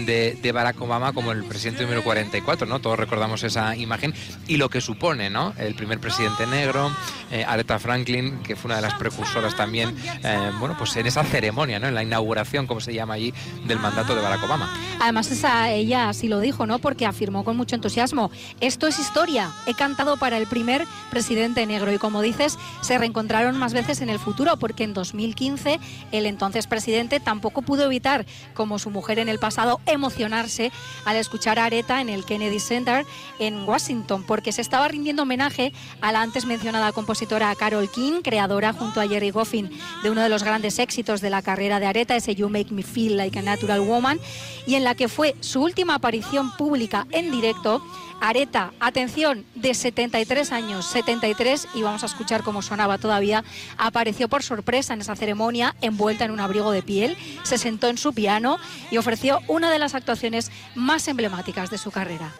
de, 0.06 0.52
Barack 0.52 0.82
Obama 0.82 1.14
como 1.14 1.32
el 1.32 1.44
presidente 1.44 1.84
número 1.84 2.04
44, 2.04 2.66
¿no? 2.68 2.80
Todos 2.80 2.98
recordamos 2.98 3.44
esa 3.44 3.76
imagen 3.76 4.14
y 4.48 4.58
lo 4.58 4.70
que 4.70 4.82
supone, 4.82 5.30
¿no? 5.30 5.54
El 5.58 5.76
primer 5.76 6.00
presidente 6.00 6.48
negro, 6.48 6.92
eh, 7.32 7.46
Aretha 7.48 7.80
Franklin, 7.80 8.40
que 8.40 8.56
fue 8.56 8.70
una 8.70 8.78
de 8.78 8.82
las 8.82 8.94
precursoras 8.96 9.56
también, 9.56 9.96
eh, 10.24 10.52
bueno, 10.60 10.76
pues 10.78 10.96
en 10.96 11.08
esa 11.08 11.24
ceremonia, 11.24 11.80
¿no? 11.80 11.88
En 11.88 11.96
la 11.96 12.04
inauguración, 12.04 12.68
como 12.68 12.80
se 12.80 12.94
llama 12.94 13.16
allí, 13.16 13.34
del 13.66 13.80
mandato 13.80 14.16
de 14.16 14.22
Barack 14.22 14.44
Obama. 14.44 14.74
Además, 15.00 15.32
esa, 15.32 15.70
ella 15.72 16.10
así 16.10 16.28
lo 16.28 16.40
dijo, 16.40 16.66
¿no? 16.66 16.80
Porque 16.80 17.06
afirmó 17.06 17.44
con 17.44 17.58
mucho 17.58 17.76
entusiasmo, 17.76 18.32
esto 18.62 18.88
es 18.88 19.00
historia, 19.00 19.52
he 19.66 19.74
cantado 19.74 20.18
para 20.18 20.38
el 20.38 20.48
primer 20.48 20.86
presidente 21.12 21.66
negro 21.66 21.92
y 21.92 21.98
como 21.98 22.22
dices, 22.22 22.58
se 22.82 22.98
reencontraron 22.98 23.58
más 23.58 23.74
veces 23.74 24.02
en 24.02 24.10
el 24.10 24.20
futuro, 24.20 24.58
porque 24.58 24.84
en 24.84 24.94
2015 24.94 25.80
el 26.12 26.26
entonces 26.26 26.68
presidente 26.68 27.20
tampoco 27.20 27.62
pudo 27.62 27.86
evitar, 27.86 28.26
como 28.54 28.80
su 28.80 28.90
mujer 28.90 29.20
en 29.20 29.30
el 29.30 29.40
pasado, 29.40 29.77
emocionarse 29.86 30.72
al 31.06 31.16
escuchar 31.16 31.60
a 31.60 31.66
Areta 31.66 32.02
en 32.02 32.10
el 32.10 32.26
Kennedy 32.26 32.60
Center 32.60 33.06
en 33.40 33.68
Washington, 33.68 34.24
porque 34.24 34.52
se 34.52 34.62
estaba 34.62 34.88
rindiendo 34.88 35.24
homenaje 35.24 35.74
a 36.02 36.12
la 36.12 36.22
antes 36.22 36.46
mencionada 36.46 36.92
compositora 36.92 37.54
Carol 37.56 37.90
King, 37.90 38.22
creadora 38.24 38.74
junto 38.74 39.02
a 39.02 39.08
Jerry 39.08 39.32
Goffin 39.32 39.70
de 40.04 40.10
uno 40.10 40.22
de 40.22 40.30
los 40.30 40.44
grandes 40.44 40.80
éxitos 40.80 41.22
de 41.22 41.30
la 41.30 41.42
carrera 41.42 41.80
de 41.80 41.86
Areta, 41.86 42.16
ese 42.16 42.36
You 42.36 42.50
Make 42.50 42.74
Me 42.74 42.84
Feel 42.84 43.18
Like 43.18 43.40
a 43.40 43.42
Natural 43.42 43.82
Woman, 43.82 44.20
y 44.66 44.76
en 44.76 44.84
la 44.84 44.96
que 44.96 45.08
fue 45.08 45.36
su 45.40 45.62
última 45.62 45.96
aparición 45.96 46.56
pública 46.58 47.08
en 47.12 47.32
directo. 47.32 47.82
Areta, 48.22 48.74
atención, 48.80 49.46
de 49.56 49.74
73 49.74 50.52
años, 50.52 50.86
73, 50.88 51.68
y 51.74 51.82
vamos 51.84 52.04
a 52.04 52.08
escuchar 52.08 52.44
cómo 52.44 52.62
sonaba 52.62 52.98
todavía, 52.98 53.44
apareció 53.78 54.28
por 54.28 54.44
sorpresa 54.44 54.94
en 54.94 55.02
esa 55.02 55.16
ceremonia, 55.16 55.76
envuelta 55.82 56.26
en 56.26 56.32
un 56.32 56.40
abrigo 56.40 56.72
de 56.72 56.82
piel, 56.82 57.18
se 57.44 57.58
sentó 57.58 57.88
en 57.88 57.98
su 57.98 58.14
piano 58.14 58.58
y 58.92 58.98
ofreció 58.98 59.40
una 59.48 59.72
de 59.72 59.80
las 59.80 59.96
actuaciones 59.96 60.52
más 60.76 61.08
emblemáticas 61.08 61.70
de 61.70 61.78
su 61.78 61.92
carrera. 61.92 62.34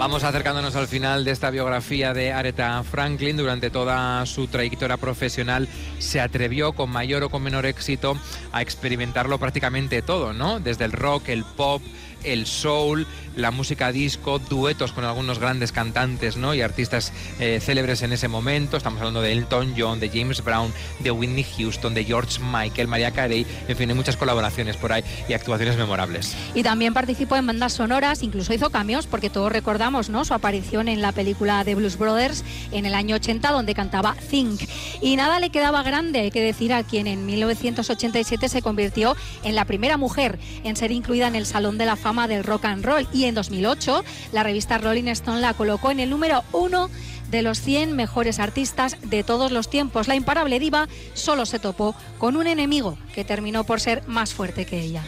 Vamos 0.00 0.24
acercándonos 0.24 0.76
al 0.76 0.88
final 0.88 1.26
de 1.26 1.30
esta 1.30 1.50
biografía 1.50 2.14
de 2.14 2.32
Aretha 2.32 2.82
Franklin. 2.84 3.36
Durante 3.36 3.68
toda 3.68 4.24
su 4.24 4.46
trayectoria 4.46 4.96
profesional 4.96 5.68
se 5.98 6.22
atrevió 6.22 6.72
con 6.72 6.88
mayor 6.88 7.22
o 7.22 7.28
con 7.28 7.42
menor 7.42 7.66
éxito 7.66 8.16
a 8.50 8.62
experimentarlo 8.62 9.36
prácticamente 9.36 10.00
todo, 10.00 10.32
¿no? 10.32 10.58
Desde 10.58 10.86
el 10.86 10.92
rock, 10.92 11.28
el 11.28 11.44
pop, 11.44 11.82
el 12.24 12.46
soul, 12.46 13.06
la 13.36 13.50
música 13.50 13.92
disco, 13.92 14.38
duetos 14.38 14.92
con 14.92 15.04
algunos 15.04 15.38
grandes 15.38 15.72
cantantes 15.72 16.36
¿no? 16.36 16.54
y 16.54 16.62
artistas 16.62 17.12
eh, 17.38 17.60
célebres 17.60 18.02
en 18.02 18.12
ese 18.12 18.28
momento. 18.28 18.76
Estamos 18.76 18.98
hablando 19.00 19.22
de 19.22 19.32
Elton 19.32 19.74
John, 19.76 20.00
de 20.00 20.08
James 20.08 20.42
Brown, 20.42 20.72
de 20.98 21.10
Whitney 21.10 21.46
Houston, 21.56 21.94
de 21.94 22.04
George 22.04 22.40
Michael, 22.40 22.88
María 22.88 23.12
Carey, 23.12 23.46
en 23.68 23.76
fin, 23.76 23.88
hay 23.88 23.96
muchas 23.96 24.16
colaboraciones 24.16 24.76
por 24.76 24.92
ahí 24.92 25.04
y 25.28 25.32
actuaciones 25.32 25.76
memorables. 25.76 26.36
Y 26.54 26.62
también 26.62 26.92
participó 26.92 27.36
en 27.36 27.46
bandas 27.46 27.72
sonoras, 27.72 28.22
incluso 28.22 28.52
hizo 28.52 28.70
cambios, 28.70 29.06
porque 29.06 29.30
todos 29.30 29.52
recordamos 29.52 30.10
¿no? 30.10 30.24
su 30.24 30.34
aparición 30.34 30.88
en 30.88 31.02
la 31.02 31.12
película 31.12 31.64
de 31.64 31.74
Blues 31.74 31.96
Brothers 31.96 32.44
en 32.72 32.86
el 32.86 32.94
año 32.94 33.16
80, 33.16 33.50
donde 33.52 33.74
cantaba 33.74 34.16
Think. 34.30 34.62
Y 35.00 35.16
nada 35.16 35.40
le 35.40 35.50
quedaba 35.50 35.82
grande, 35.82 36.20
hay 36.20 36.30
que 36.30 36.42
decir, 36.42 36.72
a 36.72 36.82
quien 36.82 37.06
en 37.06 37.26
1987 37.26 38.48
se 38.48 38.62
convirtió 38.62 39.16
en 39.44 39.54
la 39.54 39.64
primera 39.64 39.96
mujer 39.96 40.38
en 40.64 40.76
ser 40.76 40.90
incluida 40.90 41.28
en 41.28 41.34
el 41.34 41.46
Salón 41.46 41.78
de 41.78 41.86
la 41.86 41.96
Fama 41.96 42.09
del 42.10 42.44
Rock 42.44 42.64
and 42.64 42.84
Roll. 42.84 43.06
Y 43.12 43.24
en 43.24 43.34
2008, 43.34 44.04
la 44.32 44.42
revista 44.42 44.78
Rolling 44.78 45.08
Stone 45.08 45.40
la 45.40 45.54
colocó 45.54 45.90
en 45.90 46.00
el 46.00 46.10
número 46.10 46.42
uno 46.52 46.90
de 47.30 47.42
los 47.42 47.60
100 47.60 47.94
mejores 47.94 48.40
artistas 48.40 48.96
de 49.02 49.22
todos 49.22 49.52
los 49.52 49.70
tiempos. 49.70 50.08
La 50.08 50.16
imparable 50.16 50.58
diva 50.58 50.88
solo 51.14 51.46
se 51.46 51.60
topó 51.60 51.94
con 52.18 52.36
un 52.36 52.48
enemigo 52.48 52.98
que 53.14 53.24
terminó 53.24 53.64
por 53.64 53.80
ser 53.80 54.02
más 54.08 54.34
fuerte 54.34 54.66
que 54.66 54.80
ella. 54.80 55.04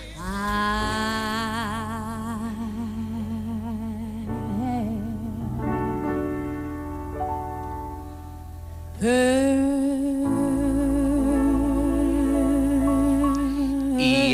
Y 9.01 9.72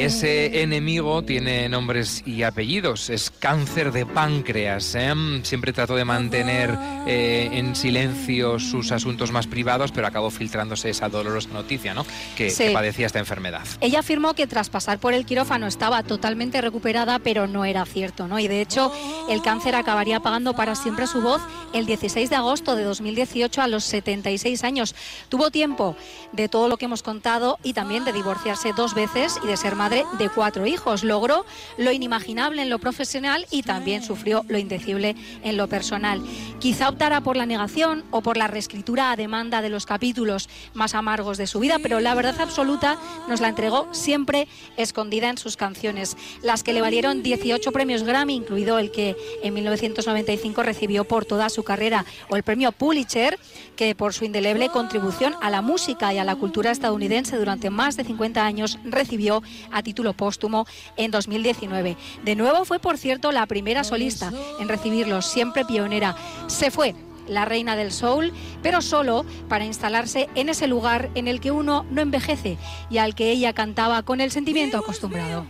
ese 0.08 0.62
enemigo 0.62 1.22
tiene 1.22 1.68
nombres 1.68 2.22
y 2.24 2.42
apellidos. 2.42 3.10
Es 3.10 3.30
cáncer 3.30 3.92
de 3.92 4.06
páncreas. 4.06 4.94
¿eh? 4.94 5.12
Siempre 5.42 5.74
trató 5.74 5.96
de 5.96 6.06
mantener 6.06 6.74
eh, 7.06 7.50
en 7.52 7.76
silencio 7.76 8.58
sus 8.58 8.90
asuntos 8.90 9.32
más 9.32 9.46
privados, 9.46 9.92
pero 9.92 10.06
acabó 10.06 10.30
filtrándose 10.30 10.88
esa 10.88 11.10
dolorosa 11.10 11.50
noticia, 11.50 11.92
¿no? 11.92 12.06
Que, 12.36 12.48
Sí. 12.48 12.64
que 12.68 12.70
padecía 12.70 13.04
esta 13.04 13.18
enfermedad. 13.18 13.66
Ella 13.82 14.00
afirmó 14.00 14.32
que 14.32 14.46
tras 14.46 14.70
pasar 14.70 14.98
por 14.98 15.12
el 15.12 15.26
quirófano 15.26 15.66
estaba 15.66 16.02
totalmente 16.02 16.62
recuperada, 16.62 17.18
pero 17.18 17.46
no 17.46 17.66
era 17.66 17.84
cierto, 17.84 18.26
¿no? 18.28 18.38
Y 18.38 18.48
de 18.48 18.62
hecho, 18.62 18.90
el 19.28 19.42
cáncer 19.42 19.74
acabaría 19.74 20.20
pagando 20.20 20.54
para 20.54 20.74
siempre 20.74 21.06
su 21.06 21.20
voz 21.20 21.42
el 21.74 21.84
16 21.84 22.30
de 22.30 22.36
agosto 22.36 22.76
de 22.76 22.84
2018 22.84 23.60
a 23.60 23.68
los 23.68 23.84
76 23.84 24.64
años. 24.64 24.94
Tuvo 25.28 25.50
tiempo 25.50 25.96
de 26.32 26.48
todo 26.48 26.68
lo 26.68 26.78
que 26.78 26.86
hemos 26.86 27.02
contado 27.02 27.58
y 27.62 27.74
también 27.74 28.06
de 28.06 28.14
divorciarse 28.14 28.72
dos 28.74 28.94
veces 28.94 29.38
y 29.44 29.46
de 29.46 29.56
ser 29.58 29.74
madre 29.76 29.97
de 30.18 30.28
cuatro 30.28 30.66
hijos. 30.66 31.04
Logró 31.04 31.44
lo 31.76 31.92
inimaginable 31.92 32.62
en 32.62 32.70
lo 32.70 32.78
profesional 32.78 33.46
y 33.50 33.62
también 33.62 34.02
sufrió 34.02 34.44
lo 34.48 34.58
indecible 34.58 35.16
en 35.42 35.56
lo 35.56 35.68
personal. 35.68 36.22
Quizá 36.58 36.88
optara 36.88 37.20
por 37.20 37.36
la 37.36 37.46
negación 37.46 38.04
o 38.10 38.22
por 38.22 38.36
la 38.36 38.46
reescritura 38.46 39.10
a 39.10 39.16
demanda 39.16 39.62
de 39.62 39.68
los 39.68 39.86
capítulos 39.86 40.48
más 40.74 40.94
amargos 40.94 41.38
de 41.38 41.46
su 41.46 41.60
vida, 41.60 41.78
pero 41.82 42.00
la 42.00 42.14
verdad 42.14 42.40
absoluta 42.40 42.98
nos 43.28 43.40
la 43.40 43.48
entregó 43.48 43.88
siempre 43.92 44.48
escondida 44.76 45.28
en 45.28 45.38
sus 45.38 45.56
canciones, 45.56 46.16
las 46.42 46.62
que 46.62 46.72
le 46.72 46.80
valieron 46.80 47.22
18 47.22 47.72
premios 47.72 48.02
Grammy, 48.02 48.34
incluido 48.34 48.78
el 48.78 48.90
que 48.90 49.16
en 49.42 49.54
1995 49.54 50.62
recibió 50.62 51.04
por 51.04 51.24
toda 51.24 51.48
su 51.48 51.62
carrera, 51.62 52.04
o 52.28 52.36
el 52.36 52.42
premio 52.42 52.72
Pulitzer, 52.72 53.38
que 53.76 53.94
por 53.94 54.12
su 54.12 54.24
indeleble 54.24 54.68
contribución 54.68 55.34
a 55.40 55.50
la 55.50 55.62
música 55.62 56.12
y 56.12 56.18
a 56.18 56.24
la 56.24 56.36
cultura 56.36 56.70
estadounidense 56.70 57.36
durante 57.36 57.70
más 57.70 57.96
de 57.96 58.04
50 58.04 58.44
años 58.44 58.78
recibió 58.84 59.42
a 59.70 59.82
título 59.88 60.12
póstumo 60.12 60.66
en 60.98 61.10
2019. 61.10 61.96
De 62.22 62.36
nuevo 62.36 62.66
fue, 62.66 62.78
por 62.78 62.98
cierto, 62.98 63.32
la 63.32 63.46
primera 63.46 63.84
solista 63.84 64.30
en 64.60 64.68
recibirlo, 64.68 65.22
siempre 65.22 65.64
pionera. 65.64 66.14
Se 66.46 66.70
fue 66.70 66.94
la 67.26 67.46
reina 67.46 67.74
del 67.74 67.90
soul, 67.90 68.34
pero 68.62 68.82
solo 68.82 69.24
para 69.48 69.64
instalarse 69.64 70.28
en 70.34 70.50
ese 70.50 70.66
lugar 70.66 71.08
en 71.14 71.26
el 71.26 71.40
que 71.40 71.52
uno 71.52 71.86
no 71.90 72.02
envejece 72.02 72.58
y 72.90 72.98
al 72.98 73.14
que 73.14 73.30
ella 73.30 73.54
cantaba 73.54 74.02
con 74.02 74.20
el 74.20 74.30
sentimiento 74.30 74.76
acostumbrado. 74.76 75.46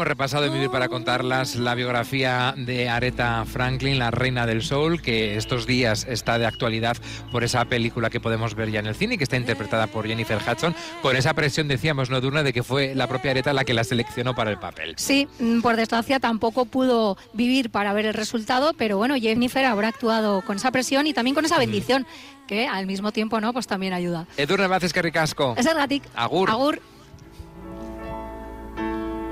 Hemos 0.00 0.08
repasado 0.08 0.46
en 0.46 0.54
Vivir 0.54 0.70
para 0.70 0.88
contarlas 0.88 1.56
la 1.56 1.74
biografía 1.74 2.54
de 2.56 2.88
Aretha 2.88 3.44
Franklin, 3.44 3.98
la 3.98 4.10
reina 4.10 4.46
del 4.46 4.62
soul, 4.62 5.02
que 5.02 5.36
estos 5.36 5.66
días 5.66 6.06
está 6.08 6.38
de 6.38 6.46
actualidad 6.46 6.96
por 7.30 7.44
esa 7.44 7.66
película 7.66 8.08
que 8.08 8.18
podemos 8.18 8.54
ver 8.54 8.70
ya 8.70 8.80
en 8.80 8.86
el 8.86 8.94
cine 8.94 9.16
y 9.16 9.18
que 9.18 9.24
está 9.24 9.36
interpretada 9.36 9.88
por 9.88 10.06
Jennifer 10.06 10.38
Hudson, 10.38 10.74
con 11.02 11.16
esa 11.16 11.34
presión, 11.34 11.68
decíamos, 11.68 12.08
no 12.08 12.22
Durna, 12.22 12.42
de 12.42 12.54
que 12.54 12.62
fue 12.62 12.94
la 12.94 13.08
propia 13.08 13.32
Aretha 13.32 13.52
la 13.52 13.66
que 13.66 13.74
la 13.74 13.84
seleccionó 13.84 14.34
para 14.34 14.50
el 14.50 14.56
papel. 14.56 14.94
Sí, 14.96 15.28
mm, 15.38 15.60
por 15.60 15.76
desgracia 15.76 16.18
tampoco 16.18 16.64
pudo 16.64 17.18
vivir 17.34 17.68
para 17.68 17.92
ver 17.92 18.06
el 18.06 18.14
resultado, 18.14 18.72
pero 18.72 18.96
bueno, 18.96 19.16
Jennifer 19.16 19.66
habrá 19.66 19.88
actuado 19.88 20.40
con 20.46 20.56
esa 20.56 20.70
presión 20.70 21.08
y 21.08 21.12
también 21.12 21.34
con 21.34 21.44
esa 21.44 21.58
bendición, 21.58 22.06
que 22.46 22.66
al 22.66 22.86
mismo 22.86 23.12
tiempo 23.12 23.38
no, 23.42 23.52
pues 23.52 23.66
también 23.66 23.92
ayuda. 23.92 24.26
Edurne 24.38 24.66
Vázquez 24.66 24.94
Carricasco. 24.94 25.56
Es 25.58 25.66
el 25.66 25.74
gatic. 25.74 26.04
Agur. 26.14 26.48
Agur. 26.48 26.80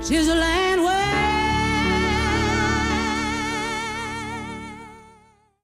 She's 0.01 0.29
a 0.29 0.35
land 0.35 0.81
where 0.81 1.28